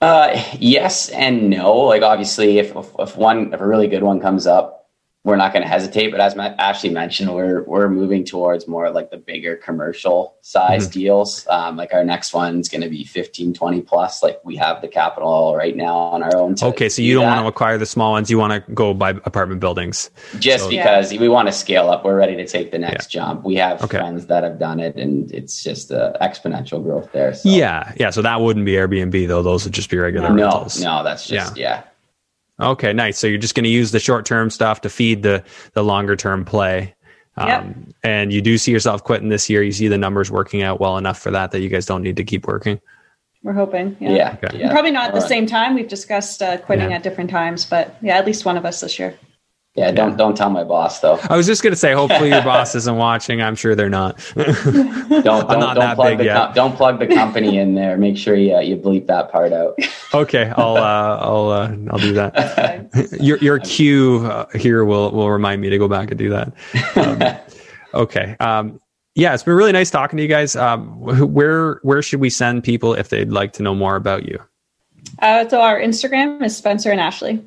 [0.00, 1.74] Uh, yes and no.
[1.74, 4.79] Like obviously, if, if one if a really good one comes up,
[5.22, 6.10] we're not going to hesitate.
[6.10, 10.98] But as Ashley mentioned, we're we're moving towards more like the bigger commercial size mm-hmm.
[10.98, 11.46] deals.
[11.48, 14.22] Um, like our next one's going to be 15, 20 plus.
[14.22, 16.54] Like we have the capital right now on our own.
[16.62, 18.30] okay, so you do not want to acquire the small ones.
[18.30, 20.10] You want to go buy apartment buildings.
[20.38, 21.20] Just so, because yeah.
[21.20, 22.04] we want to scale up.
[22.04, 23.20] We're ready to take the next yeah.
[23.20, 23.44] jump.
[23.44, 23.98] We have okay.
[23.98, 27.34] friends that have done it, and it's just uh, exponential growth there.
[27.34, 27.48] So.
[27.48, 28.08] Yeah, yeah.
[28.08, 29.42] So that wouldn't be Airbnb though.
[29.42, 30.82] Those would just be regular no, rentals.
[30.82, 31.82] No, that's just yeah.
[31.82, 31.82] yeah
[32.60, 33.18] Okay, nice.
[33.18, 36.16] So you're just going to use the short term stuff to feed the the longer
[36.16, 36.94] term play.
[37.36, 37.76] Um, yep.
[38.02, 39.62] And you do see yourself quitting this year.
[39.62, 42.16] You see the numbers working out well enough for that that you guys don't need
[42.16, 42.80] to keep working.
[43.42, 43.96] We're hoping.
[44.00, 44.10] Yeah.
[44.10, 44.58] yeah, okay.
[44.58, 44.70] yeah.
[44.70, 45.74] Probably not at the same time.
[45.74, 46.96] We've discussed uh, quitting yeah.
[46.96, 49.18] at different times, but yeah, at least one of us this year.
[49.76, 51.20] Yeah, don't don't tell my boss though.
[51.30, 53.40] I was just gonna say, hopefully your boss isn't watching.
[53.40, 54.18] I'm sure they're not.
[54.34, 57.96] Don't don't, not don't plug the com- don't plug the company in there.
[57.96, 59.78] Make sure you you bleep that part out.
[60.12, 63.08] okay, I'll uh, I'll uh, I'll do that.
[63.20, 66.52] your your cue uh, here will will remind me to go back and do that.
[66.96, 68.36] Um, okay.
[68.40, 68.80] Um,
[69.14, 70.56] yeah, it's been really nice talking to you guys.
[70.56, 74.40] Um, where where should we send people if they'd like to know more about you?
[75.20, 77.44] Uh, so our Instagram is Spencer and Ashley.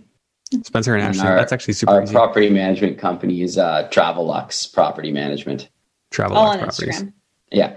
[0.61, 1.27] Spencer and And Ashley.
[1.29, 2.13] our- That's actually super Our easy.
[2.13, 5.69] property management company is uh, Travel Luxe Property Management.
[6.11, 7.01] Travel All Lux on properties.
[7.03, 7.13] Instagram.
[7.51, 7.75] Yeah.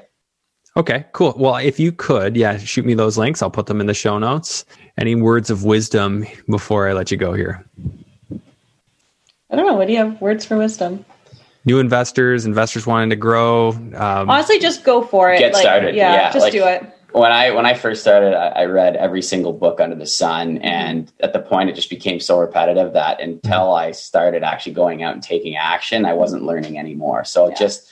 [0.77, 1.35] Okay, cool.
[1.39, 3.41] Well, if you could, yeah, shoot me those links.
[3.43, 4.67] I'll put them in the show notes.
[4.99, 7.65] Any words of wisdom before I let you go here?
[9.51, 9.75] I don't know.
[9.75, 10.21] What do you have?
[10.21, 11.05] Words for wisdom?
[11.65, 13.69] New investors, investors wanting to grow.
[13.71, 15.39] Um, Honestly, just go for it.
[15.39, 15.95] Get like, started.
[15.95, 16.85] Yeah, Yeah, just like- do it.
[17.17, 20.57] When I when I first started, I, I read every single book under the sun,
[20.57, 20.65] mm-hmm.
[20.65, 23.89] and at the point, it just became so repetitive that until mm-hmm.
[23.89, 27.25] I started actually going out and taking action, I wasn't learning anymore.
[27.25, 27.55] So Yeah.
[27.55, 27.91] just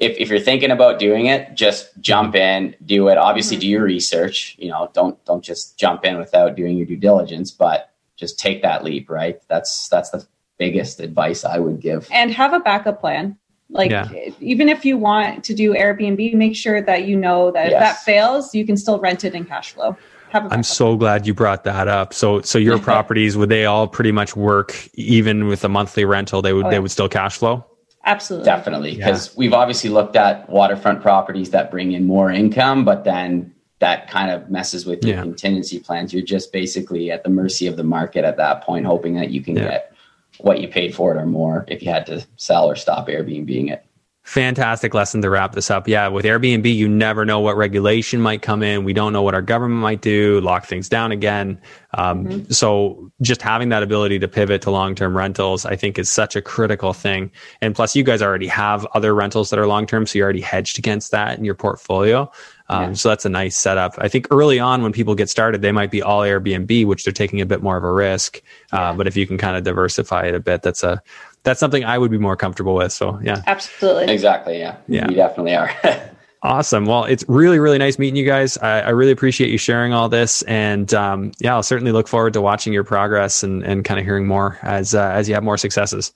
[0.00, 2.64] if if you're thinking about doing it, just jump mm-hmm.
[2.64, 3.18] in, do it.
[3.18, 4.56] Obviously, do your research.
[4.58, 8.62] You know, don't don't just jump in without doing your due diligence, but just take
[8.62, 9.08] that leap.
[9.08, 9.40] Right?
[9.46, 10.26] That's that's the
[10.58, 12.08] biggest advice I would give.
[12.10, 13.38] And have a backup plan.
[13.70, 14.08] Like Yeah.
[14.40, 17.98] even if you want to do Airbnb, make sure that you know that if that
[18.02, 19.96] fails, you can still rent it in cash flow.
[20.30, 22.14] Have a I'm so glad you brought that up.
[22.14, 26.42] So, so your properties would they all pretty much work even with a monthly rental?
[26.42, 27.64] They would Oh, they would still cash flow.
[28.04, 28.44] Absolutely.
[28.44, 33.52] Definitely, because we've obviously looked at waterfront properties that bring in more income, but then
[33.80, 35.22] that kind of messes with your Yeah.
[35.22, 36.12] contingency plans.
[36.14, 39.40] You're just basically at the mercy of the market at that point, hoping that you
[39.40, 39.62] can Yeah.
[39.68, 39.92] get
[40.38, 43.46] what you paid for it or more if you had to sell or stop Airbnb
[43.46, 43.84] being it.
[44.26, 45.86] Fantastic lesson to wrap this up.
[45.86, 48.82] Yeah, with Airbnb, you never know what regulation might come in.
[48.82, 51.60] We don't know what our government might do, lock things down again.
[51.94, 56.10] Um, So, just having that ability to pivot to long term rentals, I think, is
[56.10, 57.30] such a critical thing.
[57.60, 60.40] And plus, you guys already have other rentals that are long term, so you're already
[60.40, 62.28] hedged against that in your portfolio.
[62.68, 62.92] Um, Yeah.
[62.94, 63.94] So, that's a nice setup.
[63.98, 67.12] I think early on, when people get started, they might be all Airbnb, which they're
[67.12, 68.42] taking a bit more of a risk.
[68.72, 71.02] Uh, but if you can kind of diversify it a bit, that's a
[71.44, 72.92] that's something I would be more comfortable with.
[72.92, 73.42] So, yeah.
[73.46, 74.12] Absolutely.
[74.12, 74.58] Exactly.
[74.58, 74.76] Yeah.
[74.88, 75.08] Yeah.
[75.08, 75.70] You definitely are.
[76.42, 76.84] Awesome.
[76.86, 78.56] Well, it's really, really nice meeting you guys.
[78.58, 82.34] I, I really appreciate you sharing all this, and um, yeah, I'll certainly look forward
[82.34, 85.42] to watching your progress and, and kind of hearing more as uh, as you have
[85.42, 86.12] more successes.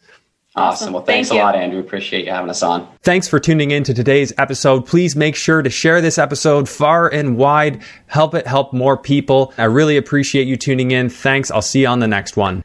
[0.60, 0.92] Awesome.
[0.92, 1.80] Well, thanks Thank a lot, Andrew.
[1.80, 2.88] Appreciate you having us on.
[3.02, 4.86] Thanks for tuning in to today's episode.
[4.86, 7.82] Please make sure to share this episode far and wide.
[8.06, 9.52] Help it help more people.
[9.58, 11.08] I really appreciate you tuning in.
[11.08, 11.50] Thanks.
[11.50, 12.62] I'll see you on the next one.